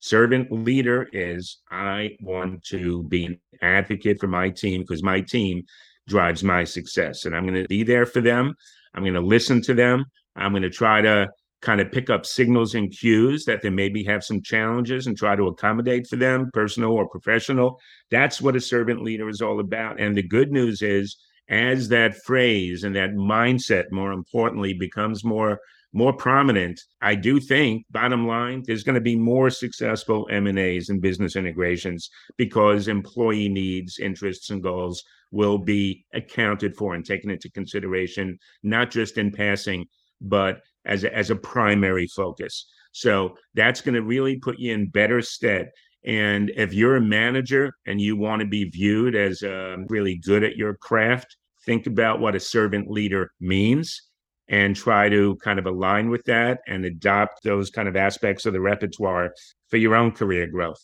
Servant 0.00 0.52
leader 0.52 1.08
is 1.12 1.58
I 1.70 2.16
want 2.20 2.62
to 2.64 3.04
be 3.04 3.24
an 3.24 3.40
advocate 3.62 4.20
for 4.20 4.26
my 4.26 4.50
team 4.50 4.82
because 4.82 5.02
my 5.02 5.22
team 5.22 5.62
drives 6.06 6.44
my 6.44 6.62
success. 6.62 7.24
And 7.24 7.34
I'm 7.34 7.44
going 7.46 7.62
to 7.62 7.68
be 7.68 7.82
there 7.82 8.06
for 8.06 8.20
them. 8.20 8.54
I'm 8.94 9.02
going 9.02 9.14
to 9.14 9.20
listen 9.20 9.62
to 9.62 9.74
them. 9.74 10.04
I'm 10.36 10.52
going 10.52 10.62
to 10.62 10.70
try 10.70 11.00
to 11.00 11.28
kind 11.62 11.80
of 11.80 11.90
pick 11.90 12.10
up 12.10 12.26
signals 12.26 12.74
and 12.74 12.92
cues 12.92 13.46
that 13.46 13.62
they 13.62 13.70
maybe 13.70 14.04
have 14.04 14.22
some 14.22 14.42
challenges 14.42 15.06
and 15.06 15.16
try 15.16 15.34
to 15.34 15.46
accommodate 15.46 16.06
for 16.06 16.16
them, 16.16 16.50
personal 16.52 16.92
or 16.92 17.08
professional. 17.08 17.80
That's 18.10 18.42
what 18.42 18.56
a 18.56 18.60
servant 18.60 19.02
leader 19.02 19.28
is 19.30 19.40
all 19.40 19.58
about. 19.58 19.98
And 19.98 20.14
the 20.14 20.22
good 20.22 20.52
news 20.52 20.82
is, 20.82 21.16
as 21.48 21.88
that 21.88 22.22
phrase 22.24 22.84
and 22.84 22.94
that 22.94 23.14
mindset, 23.14 23.90
more 23.90 24.12
importantly, 24.12 24.74
becomes 24.74 25.24
more 25.24 25.58
more 25.96 26.12
prominent, 26.12 26.78
I 27.00 27.14
do 27.14 27.40
think, 27.40 27.86
bottom 27.90 28.26
line, 28.26 28.62
there's 28.66 28.84
going 28.84 28.96
to 28.96 29.00
be 29.00 29.16
more 29.16 29.48
successful 29.48 30.28
M&As 30.30 30.90
and 30.90 31.00
business 31.00 31.36
integrations 31.36 32.10
because 32.36 32.86
employee 32.86 33.48
needs, 33.48 33.98
interests, 33.98 34.50
and 34.50 34.62
goals 34.62 35.02
will 35.30 35.56
be 35.56 36.04
accounted 36.12 36.76
for 36.76 36.94
and 36.94 37.02
taken 37.02 37.30
into 37.30 37.50
consideration, 37.50 38.38
not 38.62 38.90
just 38.90 39.16
in 39.16 39.32
passing, 39.32 39.86
but 40.20 40.60
as 40.84 41.04
a, 41.04 41.16
as 41.16 41.30
a 41.30 41.36
primary 41.36 42.06
focus. 42.08 42.70
So 42.92 43.38
that's 43.54 43.80
going 43.80 43.94
to 43.94 44.02
really 44.02 44.36
put 44.36 44.58
you 44.58 44.74
in 44.74 44.90
better 44.90 45.22
stead. 45.22 45.70
And 46.04 46.52
if 46.56 46.74
you're 46.74 46.96
a 46.96 47.00
manager 47.00 47.72
and 47.86 48.02
you 48.02 48.16
want 48.16 48.40
to 48.40 48.46
be 48.46 48.68
viewed 48.68 49.16
as 49.16 49.42
uh, 49.42 49.76
really 49.88 50.16
good 50.16 50.44
at 50.44 50.56
your 50.56 50.74
craft, 50.74 51.38
think 51.64 51.86
about 51.86 52.20
what 52.20 52.36
a 52.36 52.40
servant 52.40 52.90
leader 52.90 53.30
means 53.40 54.02
and 54.48 54.76
try 54.76 55.08
to 55.08 55.36
kind 55.36 55.58
of 55.58 55.66
align 55.66 56.08
with 56.08 56.24
that 56.24 56.60
and 56.66 56.84
adopt 56.84 57.42
those 57.42 57.70
kind 57.70 57.88
of 57.88 57.96
aspects 57.96 58.46
of 58.46 58.52
the 58.52 58.60
repertoire 58.60 59.34
for 59.68 59.76
your 59.76 59.94
own 59.94 60.12
career 60.12 60.46
growth. 60.46 60.80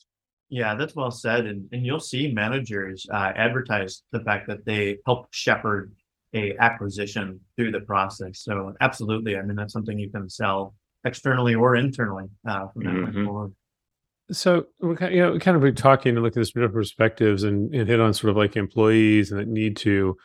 Yeah, 0.48 0.74
that's 0.74 0.94
well 0.94 1.10
said. 1.10 1.46
And, 1.46 1.68
and 1.72 1.86
you'll 1.86 2.00
see 2.00 2.32
managers 2.32 3.06
uh, 3.10 3.32
advertise 3.34 4.02
the 4.12 4.20
fact 4.20 4.48
that 4.48 4.66
they 4.66 4.98
help 5.06 5.28
shepherd 5.30 5.92
a 6.34 6.56
acquisition 6.58 7.40
through 7.56 7.72
the 7.72 7.80
process. 7.80 8.40
So 8.40 8.74
absolutely, 8.80 9.36
I 9.36 9.42
mean 9.42 9.56
that's 9.56 9.72
something 9.72 9.98
you 9.98 10.10
can 10.10 10.28
sell 10.28 10.74
externally 11.04 11.54
or 11.54 11.76
internally 11.76 12.26
uh, 12.48 12.68
from 12.68 12.84
that 12.84 12.94
mm-hmm. 12.94 13.24
forward. 13.24 13.52
So 14.30 14.66
we're 14.80 14.96
kind 14.96 15.12
of, 15.12 15.16
you 15.16 15.22
know 15.22 15.38
kind 15.38 15.62
of 15.62 15.74
talking 15.74 16.14
and 16.14 16.22
look 16.22 16.32
at 16.32 16.40
this 16.40 16.50
from 16.50 16.62
different 16.62 16.74
perspectives 16.74 17.44
and, 17.44 17.74
and 17.74 17.88
hit 17.88 18.00
on 18.00 18.14
sort 18.14 18.30
of 18.30 18.36
like 18.36 18.56
employees 18.56 19.30
and 19.30 19.40
that 19.40 19.48
need 19.48 19.76
to 19.78 20.16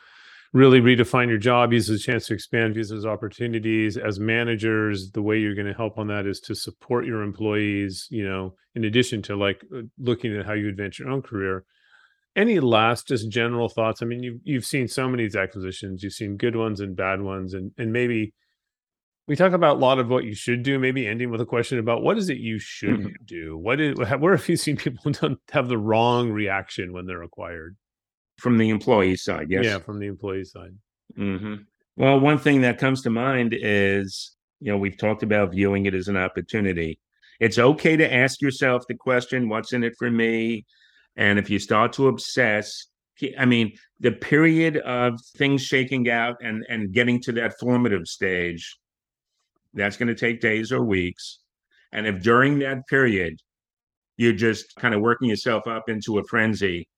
really 0.52 0.80
redefine 0.80 1.28
your 1.28 1.38
job, 1.38 1.72
use 1.72 1.90
as 1.90 2.00
a 2.00 2.02
chance 2.02 2.26
to 2.26 2.34
expand, 2.34 2.76
use 2.76 2.88
those 2.88 3.06
opportunities 3.06 3.96
as 3.96 4.18
managers. 4.18 5.10
The 5.10 5.22
way 5.22 5.38
you're 5.38 5.54
going 5.54 5.66
to 5.66 5.74
help 5.74 5.98
on 5.98 6.08
that 6.08 6.26
is 6.26 6.40
to 6.40 6.54
support 6.54 7.06
your 7.06 7.22
employees, 7.22 8.06
you 8.10 8.24
know, 8.24 8.54
in 8.74 8.84
addition 8.84 9.22
to 9.22 9.36
like 9.36 9.62
uh, 9.74 9.82
looking 9.98 10.36
at 10.36 10.46
how 10.46 10.54
you 10.54 10.68
advance 10.68 10.98
your 10.98 11.10
own 11.10 11.22
career. 11.22 11.64
Any 12.36 12.60
last 12.60 13.08
just 13.08 13.30
general 13.30 13.68
thoughts? 13.68 14.00
I 14.00 14.06
mean, 14.06 14.22
you've 14.22 14.40
you've 14.44 14.64
seen 14.64 14.88
so 14.88 15.08
many 15.08 15.28
acquisitions, 15.36 16.02
you've 16.02 16.12
seen 16.12 16.36
good 16.36 16.56
ones 16.56 16.80
and 16.80 16.96
bad 16.96 17.20
ones, 17.20 17.52
and 17.52 17.72
and 17.76 17.92
maybe 17.92 18.32
we 19.26 19.36
talk 19.36 19.52
about 19.52 19.76
a 19.76 19.80
lot 19.80 19.98
of 19.98 20.08
what 20.08 20.24
you 20.24 20.34
should 20.34 20.62
do, 20.62 20.78
maybe 20.78 21.06
ending 21.06 21.30
with 21.30 21.40
a 21.40 21.46
question 21.46 21.78
about 21.78 22.02
what 22.02 22.16
is 22.16 22.30
it 22.30 22.38
you 22.38 22.58
shouldn't 22.58 23.08
mm-hmm. 23.08 23.24
do? 23.26 23.58
What 23.58 23.80
is 23.80 23.98
where 24.18 24.36
have 24.36 24.48
you 24.48 24.56
seen 24.56 24.76
people 24.76 25.10
don't 25.12 25.38
have 25.50 25.68
the 25.68 25.78
wrong 25.78 26.30
reaction 26.30 26.92
when 26.92 27.06
they're 27.06 27.22
acquired? 27.22 27.76
From 28.38 28.58
the 28.58 28.70
employee 28.70 29.16
side. 29.16 29.48
Yes. 29.50 29.64
Yeah, 29.64 29.78
from 29.78 29.98
the 29.98 30.06
employee 30.06 30.44
side. 30.44 30.74
Mm-hmm. 31.16 31.56
Well, 31.96 32.20
one 32.20 32.38
thing 32.38 32.60
that 32.62 32.78
comes 32.78 33.02
to 33.02 33.10
mind 33.10 33.54
is, 33.58 34.36
you 34.60 34.72
know, 34.72 34.78
we've 34.78 34.96
talked 34.96 35.22
about 35.22 35.52
viewing 35.52 35.86
it 35.86 35.94
as 35.94 36.08
an 36.08 36.16
opportunity. 36.16 36.98
It's 37.40 37.58
okay 37.58 37.96
to 37.96 38.12
ask 38.12 38.40
yourself 38.40 38.84
the 38.88 38.94
question, 38.94 39.48
what's 39.48 39.72
in 39.72 39.84
it 39.84 39.94
for 39.98 40.10
me? 40.10 40.64
And 41.16 41.38
if 41.38 41.50
you 41.50 41.58
start 41.58 41.92
to 41.94 42.08
obsess, 42.08 42.86
I 43.36 43.44
mean, 43.44 43.76
the 43.98 44.12
period 44.12 44.76
of 44.78 45.20
things 45.36 45.62
shaking 45.62 46.08
out 46.08 46.36
and, 46.40 46.64
and 46.68 46.92
getting 46.92 47.20
to 47.22 47.32
that 47.32 47.58
formative 47.58 48.06
stage, 48.06 48.78
that's 49.74 49.96
going 49.96 50.08
to 50.08 50.14
take 50.14 50.40
days 50.40 50.70
or 50.72 50.84
weeks. 50.84 51.40
And 51.92 52.06
if 52.06 52.22
during 52.22 52.60
that 52.60 52.86
period, 52.88 53.40
you're 54.16 54.32
just 54.32 54.74
kind 54.76 54.94
of 54.94 55.00
working 55.00 55.28
yourself 55.28 55.66
up 55.66 55.88
into 55.88 56.18
a 56.18 56.24
frenzy, 56.24 56.88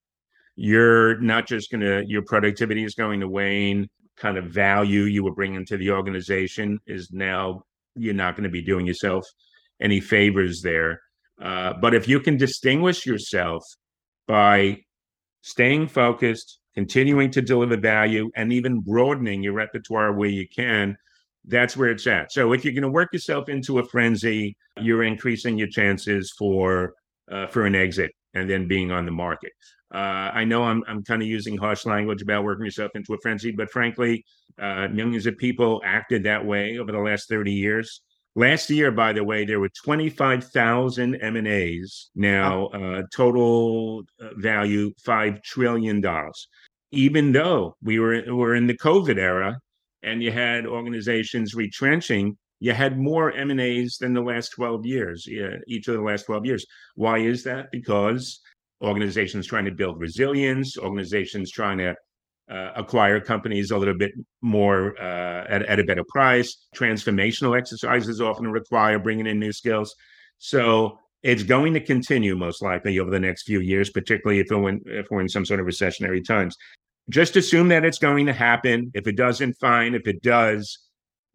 you're 0.56 1.18
not 1.20 1.46
just 1.46 1.70
going 1.70 1.80
to 1.80 2.04
your 2.06 2.22
productivity 2.22 2.84
is 2.84 2.94
going 2.94 3.20
to 3.20 3.28
wane 3.28 3.88
kind 4.16 4.36
of 4.36 4.46
value 4.46 5.02
you 5.02 5.24
were 5.24 5.34
bringing 5.34 5.64
to 5.64 5.76
the 5.76 5.90
organization 5.90 6.78
is 6.86 7.10
now 7.12 7.62
you're 7.96 8.14
not 8.14 8.34
going 8.36 8.44
to 8.44 8.50
be 8.50 8.62
doing 8.62 8.86
yourself 8.86 9.26
any 9.80 10.00
favors 10.00 10.60
there 10.62 11.00
uh, 11.42 11.72
but 11.80 11.94
if 11.94 12.06
you 12.06 12.20
can 12.20 12.36
distinguish 12.36 13.06
yourself 13.06 13.64
by 14.26 14.76
staying 15.42 15.88
focused 15.88 16.58
continuing 16.74 17.30
to 17.30 17.42
deliver 17.42 17.76
value 17.76 18.30
and 18.36 18.52
even 18.52 18.80
broadening 18.80 19.42
your 19.42 19.52
repertoire 19.52 20.12
where 20.12 20.28
you 20.28 20.46
can 20.48 20.96
That's 21.46 21.76
where 21.76 21.90
it's 21.90 22.06
at. 22.06 22.32
So 22.32 22.52
if 22.52 22.64
you're 22.64 22.74
going 22.74 22.82
to 22.82 22.90
work 22.90 23.12
yourself 23.12 23.48
into 23.48 23.78
a 23.78 23.84
frenzy, 23.84 24.56
you're 24.78 25.02
increasing 25.02 25.58
your 25.58 25.68
chances 25.68 26.32
for 26.38 26.94
uh, 27.32 27.46
for 27.46 27.64
an 27.64 27.74
exit 27.74 28.12
and 28.34 28.48
then 28.48 28.68
being 28.68 28.90
on 28.90 29.06
the 29.06 29.12
market. 29.12 29.52
Uh, 29.92 30.30
I 30.32 30.44
know 30.44 30.62
I'm 30.62 30.84
I'm 30.86 31.02
kind 31.02 31.20
of 31.20 31.28
using 31.28 31.56
harsh 31.56 31.84
language 31.84 32.22
about 32.22 32.44
working 32.44 32.64
yourself 32.64 32.92
into 32.94 33.14
a 33.14 33.18
frenzy, 33.18 33.50
but 33.50 33.70
frankly, 33.70 34.24
uh, 34.58 34.88
millions 34.88 35.26
of 35.26 35.36
people 35.36 35.82
acted 35.84 36.22
that 36.24 36.44
way 36.44 36.78
over 36.78 36.92
the 36.92 36.98
last 36.98 37.28
30 37.28 37.52
years. 37.52 38.02
Last 38.36 38.70
year, 38.70 38.92
by 38.92 39.12
the 39.12 39.24
way, 39.24 39.44
there 39.44 39.58
were 39.58 39.70
25,000 39.84 41.16
M&As. 41.16 42.10
Now, 42.14 42.66
uh, 42.66 43.02
total 43.12 44.04
uh, 44.22 44.28
value 44.36 44.92
$5 45.04 45.42
trillion. 45.42 46.02
Even 46.92 47.32
though 47.32 47.76
we 47.82 47.98
were, 47.98 48.22
were 48.32 48.54
in 48.54 48.68
the 48.68 48.76
COVID 48.76 49.18
era 49.18 49.58
and 50.04 50.22
you 50.22 50.30
had 50.30 50.64
organizations 50.64 51.54
retrenching, 51.54 52.36
you 52.60 52.72
had 52.72 52.98
more 52.98 53.32
M&As 53.32 53.96
than 53.98 54.12
the 54.12 54.20
last 54.20 54.50
12 54.50 54.86
years, 54.86 55.26
yeah, 55.26 55.56
each 55.66 55.88
of 55.88 55.94
the 55.94 56.02
last 56.02 56.26
12 56.26 56.46
years. 56.46 56.66
Why 56.94 57.18
is 57.18 57.42
that? 57.44 57.66
Because 57.72 58.40
organizations 58.82 59.46
trying 59.46 59.64
to 59.66 59.70
build 59.70 60.00
resilience, 60.00 60.78
organizations 60.78 61.50
trying 61.50 61.78
to 61.78 61.94
uh, 62.50 62.72
acquire 62.74 63.20
companies 63.20 63.70
a 63.70 63.78
little 63.78 63.94
bit 63.94 64.12
more 64.42 65.00
uh, 65.00 65.44
at, 65.48 65.62
at 65.62 65.78
a 65.78 65.84
better 65.84 66.04
price. 66.08 66.66
Transformational 66.74 67.56
exercises 67.56 68.20
often 68.20 68.50
require 68.50 68.98
bringing 68.98 69.26
in 69.26 69.38
new 69.38 69.52
skills. 69.52 69.94
So 70.38 70.98
it's 71.22 71.42
going 71.42 71.74
to 71.74 71.80
continue 71.80 72.34
most 72.36 72.62
likely 72.62 72.98
over 72.98 73.10
the 73.10 73.20
next 73.20 73.42
few 73.42 73.60
years, 73.60 73.90
particularly 73.90 74.40
if 74.40 74.48
we're 74.50 74.68
in, 74.68 74.80
if 74.86 75.06
we're 75.10 75.20
in 75.20 75.28
some 75.28 75.44
sort 75.44 75.60
of 75.60 75.66
recessionary 75.66 76.24
times. 76.24 76.56
Just 77.08 77.36
assume 77.36 77.68
that 77.68 77.84
it's 77.84 77.98
going 77.98 78.26
to 78.26 78.32
happen. 78.32 78.90
If 78.94 79.06
it 79.06 79.16
doesn't, 79.16 79.54
fine. 79.54 79.94
If 79.94 80.06
it 80.06 80.22
does, 80.22 80.78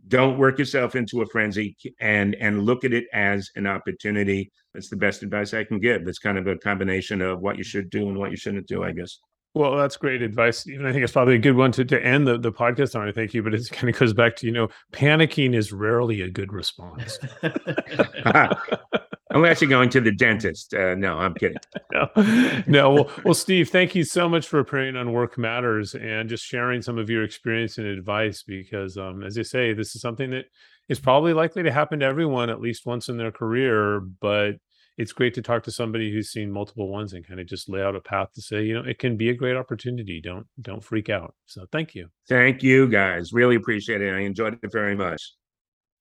don't 0.08 0.38
work 0.38 0.60
yourself 0.60 0.96
into 0.96 1.22
a 1.22 1.26
frenzy 1.28 1.76
and 2.00 2.36
and 2.36 2.64
look 2.64 2.84
at 2.84 2.94
it 2.94 3.06
as 3.14 3.50
an 3.56 3.66
opportunity. 3.66 4.52
That's 4.74 4.90
the 4.90 4.98
best 4.98 5.24
advice 5.24 5.54
I 5.54 5.64
can 5.64 5.80
give. 5.80 6.08
It's 6.08 6.20
kind 6.20 6.38
of 6.38 6.48
a 6.48 6.58
combination 6.58 7.22
of 7.22 7.40
what 7.40 7.58
you 7.58 7.64
should 7.64 7.90
do 7.90 8.08
and 8.10 8.18
what 8.18 8.32
you 8.32 8.38
shouldn't 8.38 8.68
do, 8.68 8.84
I 8.84 8.92
guess. 8.92 9.20
Well, 9.56 9.78
that's 9.78 9.96
great 9.96 10.22
advice. 10.22 10.68
Even 10.68 10.86
I 10.86 10.92
think 10.92 11.06
it's 11.06 11.14
probably 11.14 11.36
a 11.36 11.40
good 11.40 11.56
one 11.56 11.72
to, 11.72 11.86
to 11.86 12.06
end 12.06 12.28
the, 12.28 12.38
the 12.38 12.52
podcast 12.52 12.94
on. 13.00 13.08
I 13.08 13.14
thank 13.14 13.34
you, 13.34 13.42
but 13.42 13.54
it 13.54 13.70
kind 13.72 13.90
of 13.90 13.98
goes 13.98 14.14
back 14.14 14.36
to, 14.38 14.46
you 14.46 14.52
know, 14.52 14.68
panicking 14.92 15.56
is 15.56 15.72
rarely 15.72 16.22
a 16.22 16.30
good 16.30 16.52
response. 16.52 17.18
Unless 19.30 19.62
you're 19.62 19.70
going 19.70 19.90
to 19.90 20.02
the 20.02 20.12
dentist. 20.12 20.74
Uh, 20.74 20.96
no, 20.96 21.18
I'm 21.18 21.34
kidding. 21.36 21.58
no, 21.94 22.10
no. 22.68 22.92
Well, 22.92 23.12
well, 23.24 23.34
Steve, 23.34 23.70
thank 23.70 23.96
you 23.96 24.04
so 24.04 24.28
much 24.28 24.46
for 24.46 24.60
appearing 24.60 24.98
on 24.98 25.14
Work 25.14 25.38
Matters 25.38 25.96
and 25.96 26.28
just 26.28 26.44
sharing 26.44 26.82
some 26.82 26.98
of 26.98 27.10
your 27.10 27.24
experience 27.24 27.78
and 27.78 27.88
advice. 27.88 28.44
Because, 28.44 28.98
um, 28.98 29.24
as 29.24 29.38
you 29.38 29.46
say, 29.46 29.72
this 29.72 29.96
is 29.96 30.02
something 30.02 30.32
that 30.32 30.46
is 30.90 31.00
probably 31.00 31.32
likely 31.32 31.64
to 31.64 31.72
happen 31.72 32.00
to 32.00 32.06
everyone 32.06 32.50
at 32.50 32.60
least 32.60 32.86
once 32.86 33.08
in 33.08 33.16
their 33.16 33.32
career. 33.32 34.02
But 34.02 34.56
it's 34.98 35.12
great 35.14 35.34
to 35.34 35.42
talk 35.42 35.64
to 35.64 35.72
somebody 35.72 36.12
who's 36.12 36.30
seen 36.30 36.52
multiple 36.52 36.88
ones 36.88 37.14
and 37.14 37.28
kind 37.28 37.40
of 37.40 37.48
just 37.48 37.70
lay 37.70 37.82
out 37.82 37.96
a 37.96 38.02
path 38.02 38.32
to 38.34 38.42
say, 38.42 38.64
you 38.64 38.74
know, 38.74 38.88
it 38.88 39.00
can 39.00 39.18
be 39.18 39.30
a 39.30 39.34
great 39.34 39.58
opportunity. 39.58 40.22
Don't 40.22 40.48
don't 40.62 40.84
freak 40.84 41.10
out. 41.10 41.36
So 41.46 41.66
thank 41.72 41.96
you. 41.96 42.10
Thank 42.30 42.64
you, 42.64 42.88
guys. 42.88 43.34
Really 43.34 43.56
appreciate 43.56 44.02
it. 44.02 44.14
I 44.14 44.20
enjoyed 44.20 44.58
it 44.62 44.72
very 44.72 44.96
much. 44.96 45.22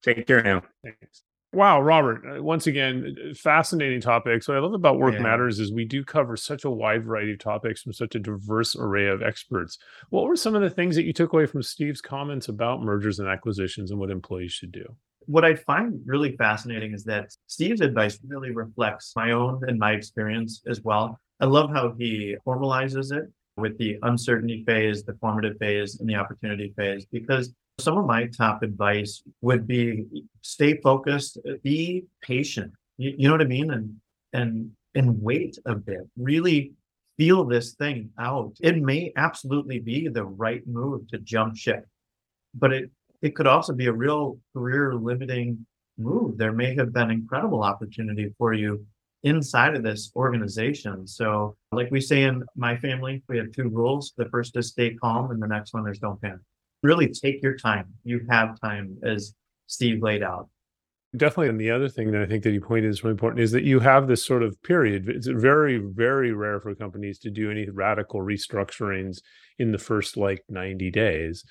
Take 0.03 0.25
care 0.27 0.43
now. 0.43 0.61
Thanks. 0.83 1.23
Wow, 1.55 1.81
Robert, 1.81 2.21
uh, 2.27 2.43
once 2.43 2.67
again, 2.67 3.15
uh, 3.17 3.33
fascinating 3.33 4.01
topic. 4.01 4.43
So 4.43 4.53
I 4.53 4.59
love 4.59 4.73
about 4.73 4.99
Work 4.99 5.13
Yeah. 5.13 5.21
Matters 5.21 5.57
is 5.57 5.71
we 5.71 5.85
do 5.85 6.03
cover 6.03 6.35
such 6.35 6.65
a 6.65 6.69
wide 6.69 7.05
variety 7.05 7.31
of 7.31 7.39
topics 7.39 7.81
from 7.81 7.93
such 7.93 8.13
a 8.13 8.19
diverse 8.19 8.75
array 8.75 9.07
of 9.07 9.23
experts. 9.23 9.77
What 10.09 10.25
were 10.25 10.35
some 10.35 10.53
of 10.53 10.61
the 10.61 10.69
things 10.69 10.97
that 10.97 11.05
you 11.05 11.13
took 11.13 11.31
away 11.31 11.45
from 11.45 11.63
Steve's 11.63 12.01
comments 12.01 12.49
about 12.49 12.81
mergers 12.81 13.19
and 13.19 13.29
acquisitions 13.29 13.89
and 13.89 13.99
what 14.01 14.11
employees 14.11 14.51
should 14.51 14.73
do? 14.73 14.97
What 15.27 15.45
I 15.45 15.55
find 15.55 15.99
really 16.05 16.35
fascinating 16.35 16.93
is 16.93 17.03
that 17.05 17.31
Steve's 17.47 17.81
advice 17.81 18.19
really 18.27 18.51
reflects 18.51 19.13
my 19.15 19.31
own 19.31 19.61
and 19.67 19.79
my 19.79 19.91
experience 19.91 20.61
as 20.67 20.81
well. 20.81 21.19
I 21.39 21.45
love 21.45 21.69
how 21.69 21.93
he 21.97 22.35
formalizes 22.45 23.11
it 23.11 23.31
with 23.57 23.77
the 23.77 23.97
uncertainty 24.03 24.63
phase, 24.65 25.03
the 25.03 25.13
formative 25.21 25.57
phase, 25.57 25.99
and 25.99 26.09
the 26.09 26.15
opportunity 26.15 26.73
phase, 26.77 27.05
because 27.11 27.53
some 27.79 27.97
of 27.97 28.05
my 28.05 28.27
top 28.27 28.63
advice 28.63 29.21
would 29.41 29.67
be 29.67 30.05
stay 30.41 30.79
focused, 30.81 31.37
be 31.63 32.05
patient. 32.21 32.71
You, 32.97 33.13
you 33.17 33.27
know 33.27 33.33
what 33.33 33.41
I 33.41 33.45
mean? 33.45 33.71
And 33.71 33.95
and 34.33 34.71
and 34.95 35.21
wait 35.21 35.57
a 35.65 35.75
bit. 35.75 36.07
Really 36.17 36.73
feel 37.17 37.45
this 37.45 37.73
thing 37.73 38.09
out. 38.19 38.55
It 38.61 38.77
may 38.77 39.11
absolutely 39.15 39.79
be 39.79 40.07
the 40.07 40.25
right 40.25 40.65
move 40.67 41.07
to 41.09 41.17
jump 41.17 41.55
ship, 41.57 41.85
but 42.53 42.73
it 42.73 42.91
it 43.25 43.35
could 43.35 43.47
also 43.47 43.73
be 43.73 43.87
a 43.87 43.91
real 43.91 44.37
career 44.53 44.93
limiting 44.93 45.65
move. 45.97 46.37
There 46.37 46.51
may 46.51 46.75
have 46.75 46.93
been 46.93 47.09
incredible 47.09 47.63
opportunity 47.63 48.31
for 48.37 48.53
you 48.53 48.85
inside 49.23 49.75
of 49.75 49.81
this 49.81 50.11
organization. 50.15 51.07
So, 51.07 51.57
like 51.71 51.89
we 51.89 51.99
say 51.99 52.21
in 52.21 52.43
my 52.55 52.77
family, 52.77 53.23
we 53.27 53.39
have 53.39 53.51
two 53.51 53.69
rules. 53.69 54.13
The 54.15 54.29
first 54.29 54.55
is 54.57 54.67
stay 54.67 54.93
calm, 54.93 55.31
and 55.31 55.41
the 55.41 55.47
next 55.47 55.73
one 55.73 55.89
is 55.89 55.97
don't 55.97 56.21
panic. 56.21 56.39
Really 56.83 57.07
take 57.07 57.41
your 57.41 57.57
time. 57.57 57.87
You 58.03 58.21
have 58.29 58.59
time, 58.61 58.95
as 59.03 59.33
Steve 59.65 60.03
laid 60.03 60.21
out. 60.21 60.47
Definitely. 61.17 61.49
And 61.49 61.59
the 61.59 61.71
other 61.71 61.89
thing 61.89 62.11
that 62.11 62.21
I 62.21 62.27
think 62.27 62.43
that 62.43 62.51
you 62.51 62.61
pointed 62.61 62.89
is 62.89 63.03
really 63.03 63.13
important 63.13 63.41
is 63.41 63.51
that 63.53 63.63
you 63.63 63.79
have 63.79 64.07
this 64.07 64.23
sort 64.23 64.43
of 64.43 64.61
period. 64.61 65.09
It's 65.09 65.27
very, 65.27 65.77
very 65.77 66.31
rare 66.33 66.59
for 66.59 66.75
companies 66.75 67.17
to 67.19 67.31
do 67.31 67.49
any 67.49 67.67
radical 67.69 68.19
restructurings 68.19 69.21
in 69.57 69.71
the 69.71 69.79
first 69.79 70.15
like 70.15 70.43
90 70.49 70.91
days. 70.91 71.43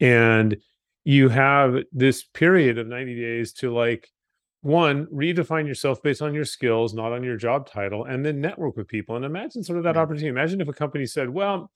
And 0.00 0.56
you 1.04 1.28
have 1.28 1.76
this 1.92 2.24
period 2.24 2.78
of 2.78 2.86
90 2.86 3.14
days 3.14 3.52
to 3.54 3.72
like 3.72 4.08
one 4.62 5.06
redefine 5.06 5.66
yourself 5.66 6.02
based 6.02 6.20
on 6.20 6.34
your 6.34 6.44
skills 6.44 6.92
not 6.92 7.12
on 7.12 7.22
your 7.22 7.36
job 7.36 7.70
title 7.70 8.04
and 8.04 8.26
then 8.26 8.40
network 8.40 8.76
with 8.76 8.88
people 8.88 9.14
and 9.16 9.24
imagine 9.24 9.62
sort 9.62 9.78
of 9.78 9.84
that 9.84 9.96
opportunity. 9.96 10.28
Imagine 10.28 10.60
if 10.60 10.68
a 10.68 10.72
company 10.72 11.06
said 11.06 11.30
well 11.30 11.70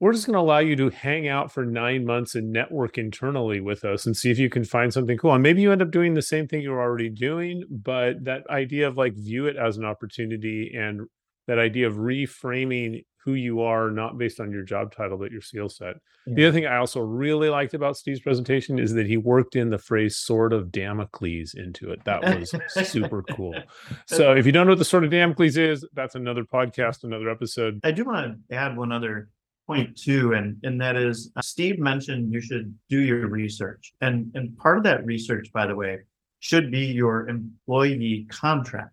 we're 0.00 0.12
just 0.12 0.26
going 0.26 0.34
to 0.34 0.40
allow 0.40 0.58
you 0.58 0.74
to 0.74 0.90
hang 0.90 1.28
out 1.28 1.52
for 1.52 1.64
nine 1.64 2.04
months 2.04 2.34
and 2.34 2.52
network 2.52 2.98
internally 2.98 3.60
with 3.60 3.84
us 3.84 4.04
and 4.04 4.16
see 4.16 4.32
if 4.32 4.38
you 4.38 4.50
can 4.50 4.64
find 4.64 4.92
something 4.92 5.16
cool. 5.16 5.32
And 5.32 5.44
maybe 5.44 5.62
you 5.62 5.70
end 5.70 5.80
up 5.80 5.92
doing 5.92 6.14
the 6.14 6.22
same 6.22 6.48
thing 6.48 6.60
you're 6.60 6.82
already 6.82 7.08
doing 7.08 7.62
but 7.70 8.24
that 8.24 8.44
idea 8.50 8.88
of 8.88 8.96
like 8.96 9.14
view 9.14 9.46
it 9.46 9.56
as 9.56 9.76
an 9.76 9.84
opportunity 9.84 10.72
and 10.76 11.02
that 11.46 11.58
idea 11.58 11.86
of 11.86 11.94
reframing 11.94 13.04
who 13.24 13.34
you 13.34 13.60
are 13.62 13.90
not 13.90 14.18
based 14.18 14.40
on 14.40 14.50
your 14.50 14.62
job 14.62 14.94
title 14.94 15.18
but 15.18 15.30
your 15.30 15.40
skill 15.40 15.68
set 15.68 15.96
the 16.26 16.46
other 16.46 16.52
thing 16.52 16.66
I 16.66 16.76
also 16.76 17.00
really 17.00 17.48
liked 17.48 17.74
about 17.74 17.96
Steve's 17.96 18.20
presentation 18.20 18.78
is 18.78 18.92
that 18.94 19.06
he 19.06 19.16
worked 19.16 19.56
in 19.56 19.70
the 19.70 19.78
phrase 19.78 20.16
"sword 20.16 20.52
of 20.52 20.70
Damocles" 20.70 21.54
into 21.54 21.90
it. 21.90 22.04
That 22.04 22.22
was 22.22 22.54
super 22.76 23.22
cool. 23.30 23.54
So, 24.06 24.32
if 24.32 24.46
you 24.46 24.52
don't 24.52 24.66
know 24.66 24.72
what 24.72 24.78
the 24.78 24.84
sword 24.84 25.04
of 25.04 25.10
Damocles 25.10 25.56
is, 25.56 25.86
that's 25.94 26.14
another 26.14 26.44
podcast, 26.44 27.02
another 27.02 27.28
episode. 27.28 27.80
I 27.82 27.90
do 27.90 28.04
want 28.04 28.38
to 28.50 28.54
add 28.54 28.76
one 28.76 28.92
other 28.92 29.30
point 29.66 29.96
too, 29.96 30.34
and 30.34 30.56
and 30.62 30.80
that 30.80 30.94
is 30.94 31.32
uh, 31.34 31.42
Steve 31.42 31.80
mentioned 31.80 32.32
you 32.32 32.40
should 32.40 32.72
do 32.88 33.00
your 33.00 33.28
research, 33.28 33.92
and 34.00 34.30
and 34.34 34.56
part 34.58 34.78
of 34.78 34.84
that 34.84 35.04
research, 35.04 35.52
by 35.52 35.66
the 35.66 35.74
way, 35.74 35.98
should 36.38 36.70
be 36.70 36.86
your 36.86 37.28
employee 37.28 38.28
contract. 38.30 38.92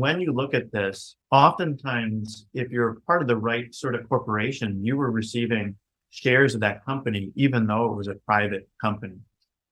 When 0.00 0.18
you 0.18 0.32
look 0.32 0.54
at 0.54 0.72
this, 0.72 1.16
oftentimes, 1.30 2.46
if 2.54 2.70
you're 2.70 3.02
part 3.06 3.20
of 3.20 3.28
the 3.28 3.36
right 3.36 3.74
sort 3.74 3.94
of 3.94 4.08
corporation, 4.08 4.82
you 4.82 4.96
were 4.96 5.10
receiving 5.10 5.76
shares 6.08 6.54
of 6.54 6.62
that 6.62 6.82
company, 6.86 7.32
even 7.34 7.66
though 7.66 7.84
it 7.92 7.96
was 7.96 8.08
a 8.08 8.14
private 8.24 8.66
company, 8.80 9.18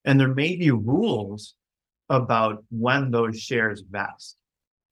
and 0.04 0.20
there 0.20 0.34
may 0.34 0.54
be 0.54 0.70
rules 0.70 1.54
about 2.10 2.62
when 2.68 3.10
those 3.10 3.40
shares 3.40 3.82
vest. 3.90 4.36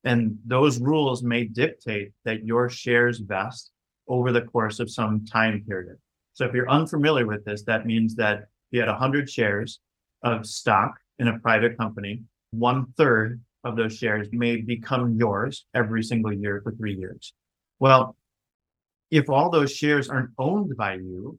And 0.05 0.38
those 0.46 0.81
rules 0.81 1.22
may 1.22 1.44
dictate 1.44 2.12
that 2.25 2.46
your 2.46 2.70
shares 2.70 3.18
vest 3.18 3.72
over 4.09 4.33
the 4.33 4.40
course 4.40 4.81
of 4.81 4.90
some 4.90 5.27
time 5.27 5.62
period. 5.68 5.99
So 6.33 6.46
if 6.46 6.55
you're 6.55 6.70
unfamiliar 6.70 7.27
with 7.27 7.44
this, 7.44 7.62
that 7.64 7.85
means 7.85 8.14
that 8.14 8.38
if 8.38 8.46
you 8.70 8.81
had 8.81 8.88
100 8.88 9.29
shares 9.29 9.81
of 10.22 10.46
stock 10.46 10.94
in 11.18 11.29
a 11.29 11.38
private 11.40 11.77
company, 11.77 12.22
one 12.53 12.87
third 12.96 13.42
of 13.66 13.76
those 13.76 13.96
shares 13.96 14.29
may 14.33 14.57
become 14.57 15.16
yours 15.18 15.66
every 15.74 16.02
single 16.02 16.33
year 16.33 16.61
for 16.62 16.72
three 16.72 16.94
years. 16.94 17.35
Well, 17.79 18.16
if 19.11 19.29
all 19.29 19.50
those 19.50 19.72
shares 19.72 20.09
aren't 20.09 20.31
owned 20.38 20.76
by 20.76 20.94
you, 20.94 21.38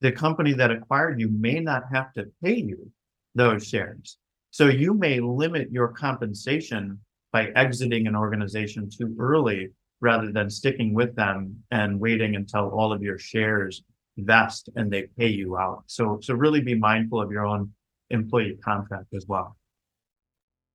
the 0.00 0.12
company 0.12 0.52
that 0.52 0.70
acquired 0.70 1.20
you 1.20 1.28
may 1.28 1.60
not 1.60 1.84
have 1.92 2.12
to 2.14 2.26
pay 2.42 2.56
you 2.56 2.90
those 3.34 3.66
shares. 3.66 4.18
So 4.50 4.66
you 4.66 4.92
may 4.94 5.20
limit 5.20 5.70
your 5.70 5.88
compensation 5.88 6.98
by 7.32 7.46
exiting 7.56 8.06
an 8.06 8.14
organization 8.14 8.90
too 8.90 9.14
early 9.18 9.70
rather 10.00 10.30
than 10.30 10.50
sticking 10.50 10.92
with 10.92 11.14
them 11.14 11.56
and 11.70 11.98
waiting 11.98 12.36
until 12.36 12.68
all 12.68 12.92
of 12.92 13.02
your 13.02 13.18
shares 13.18 13.82
vest 14.18 14.68
and 14.76 14.90
they 14.90 15.04
pay 15.18 15.28
you 15.28 15.56
out. 15.56 15.84
So 15.86 16.18
so 16.20 16.34
really 16.34 16.60
be 16.60 16.74
mindful 16.74 17.20
of 17.20 17.30
your 17.30 17.46
own 17.46 17.72
employee 18.10 18.58
contract 18.62 19.14
as 19.14 19.24
well. 19.26 19.56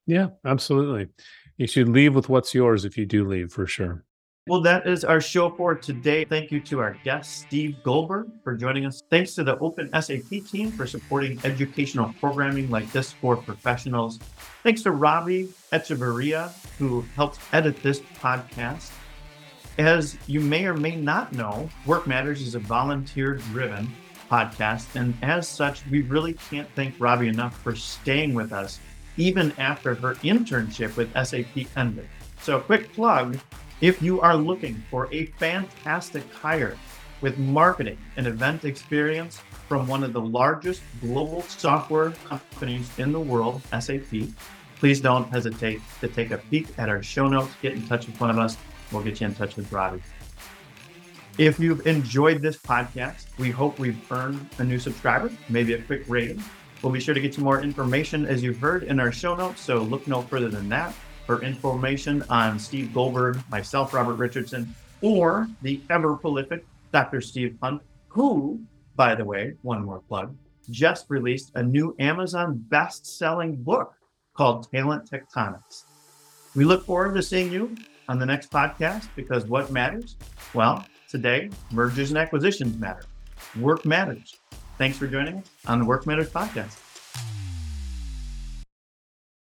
Yeah, 0.07 0.29
absolutely. 0.45 1.09
You 1.57 1.67
should 1.67 1.89
leave 1.89 2.15
with 2.15 2.29
what's 2.29 2.53
yours 2.53 2.85
if 2.85 2.97
you 2.97 3.05
do 3.05 3.27
leave, 3.27 3.51
for 3.51 3.67
sure. 3.67 4.05
Well, 4.47 4.61
that 4.61 4.87
is 4.87 5.03
our 5.03 5.19
show 5.19 5.49
for 5.49 5.75
today. 5.75 6.23
Thank 6.23 6.51
you 6.51 6.61
to 6.61 6.79
our 6.79 6.95
guest, 7.03 7.41
Steve 7.41 7.75
Goldberg, 7.83 8.29
for 8.45 8.55
joining 8.55 8.85
us. 8.85 9.03
Thanks 9.09 9.35
to 9.35 9.43
the 9.43 9.57
Open 9.59 9.89
SAP 10.01 10.29
team 10.49 10.71
for 10.71 10.87
supporting 10.87 11.37
educational 11.43 12.13
programming 12.21 12.69
like 12.69 12.89
this 12.93 13.11
for 13.11 13.35
professionals. 13.35 14.19
Thanks 14.63 14.83
to 14.83 14.91
Robbie 14.91 15.49
Echeverria, 15.73 16.53
who 16.77 17.01
helped 17.17 17.39
edit 17.51 17.83
this 17.83 17.99
podcast. 18.21 18.91
As 19.77 20.17
you 20.27 20.39
may 20.39 20.65
or 20.65 20.75
may 20.75 20.95
not 20.95 21.33
know, 21.33 21.69
Work 21.85 22.07
Matters 22.07 22.41
is 22.41 22.55
a 22.55 22.59
volunteer 22.59 23.33
driven 23.33 23.89
podcast. 24.31 24.95
And 24.95 25.13
as 25.21 25.49
such, 25.49 25.85
we 25.87 26.03
really 26.03 26.33
can't 26.49 26.69
thank 26.73 26.95
Robbie 26.99 27.27
enough 27.27 27.57
for 27.61 27.75
staying 27.75 28.33
with 28.33 28.53
us 28.53 28.79
even 29.17 29.51
after 29.57 29.95
her 29.95 30.15
internship 30.15 30.95
with 30.95 31.11
SAP 31.13 31.67
ended. 31.75 32.07
So, 32.41 32.59
quick 32.59 32.93
plug 32.93 33.37
if 33.81 34.01
you 34.01 34.21
are 34.21 34.35
looking 34.35 34.83
for 34.89 35.07
a 35.13 35.27
fantastic 35.37 36.31
hire 36.33 36.77
with 37.21 37.37
marketing 37.37 37.97
and 38.15 38.25
event 38.25 38.65
experience 38.65 39.39
from 39.67 39.87
one 39.87 40.03
of 40.03 40.13
the 40.13 40.21
largest 40.21 40.81
global 41.01 41.41
software 41.43 42.11
companies 42.25 42.89
in 42.97 43.11
the 43.11 43.19
world, 43.19 43.61
SAP, 43.79 44.29
please 44.79 45.01
don't 45.01 45.29
hesitate 45.29 45.81
to 46.01 46.07
take 46.07 46.31
a 46.31 46.37
peek 46.37 46.67
at 46.77 46.89
our 46.89 47.03
show 47.03 47.27
notes. 47.27 47.51
Get 47.61 47.73
in 47.73 47.85
touch 47.87 48.07
with 48.07 48.19
one 48.19 48.29
of 48.29 48.39
us. 48.39 48.57
We'll 48.91 49.03
get 49.03 49.19
you 49.19 49.27
in 49.27 49.35
touch 49.35 49.55
with 49.55 49.71
Robbie. 49.71 50.01
If 51.37 51.59
you've 51.59 51.85
enjoyed 51.85 52.41
this 52.41 52.57
podcast, 52.57 53.25
we 53.37 53.51
hope 53.51 53.77
we've 53.77 54.11
earned 54.11 54.49
a 54.57 54.63
new 54.63 54.79
subscriber, 54.79 55.29
maybe 55.49 55.73
a 55.73 55.81
quick 55.83 56.03
rating. 56.07 56.43
We'll 56.81 56.93
be 56.93 56.99
sure 56.99 57.13
to 57.13 57.19
get 57.19 57.37
you 57.37 57.43
more 57.43 57.61
information 57.61 58.25
as 58.25 58.43
you've 58.43 58.59
heard 58.59 58.83
in 58.83 58.99
our 58.99 59.11
show 59.11 59.35
notes, 59.35 59.61
so 59.61 59.79
look 59.79 60.07
no 60.07 60.21
further 60.21 60.49
than 60.49 60.69
that 60.69 60.93
for 61.25 61.41
information 61.41 62.23
on 62.29 62.57
Steve 62.57 62.93
Goldberg, 62.93 63.39
myself, 63.49 63.93
Robert 63.93 64.15
Richardson, 64.15 64.73
or 65.01 65.47
the 65.61 65.81
ever 65.89 66.15
prolific 66.15 66.65
Dr. 66.93 67.19
Steve 67.19 67.57
Hunt, 67.61 67.81
who, 68.07 68.61
by 68.95 69.13
the 69.13 69.25
way, 69.25 69.53
one 69.61 69.83
more 69.83 69.99
plug, 70.07 70.35
just 70.69 71.05
released 71.09 71.51
a 71.55 71.63
new 71.63 71.95
Amazon 71.99 72.63
best 72.69 73.05
selling 73.17 73.55
book 73.55 73.93
called 74.33 74.71
Talent 74.71 75.09
Tectonics. 75.09 75.83
We 76.55 76.63
look 76.63 76.85
forward 76.85 77.15
to 77.15 77.21
seeing 77.21 77.51
you 77.51 77.75
on 78.07 78.19
the 78.19 78.25
next 78.25 78.49
podcast 78.49 79.07
because 79.15 79.45
what 79.45 79.71
matters? 79.71 80.15
Well, 80.53 80.85
today, 81.09 81.49
mergers 81.71 82.09
and 82.09 82.17
acquisitions 82.17 82.77
matter. 82.77 83.03
Work 83.59 83.85
matters. 83.85 84.36
Thanks 84.77 84.97
for 84.97 85.07
joining 85.07 85.37
us 85.37 85.45
on 85.65 85.79
the 85.79 85.85
Work 85.85 86.05
Matters 86.05 86.29
podcast. 86.29 86.86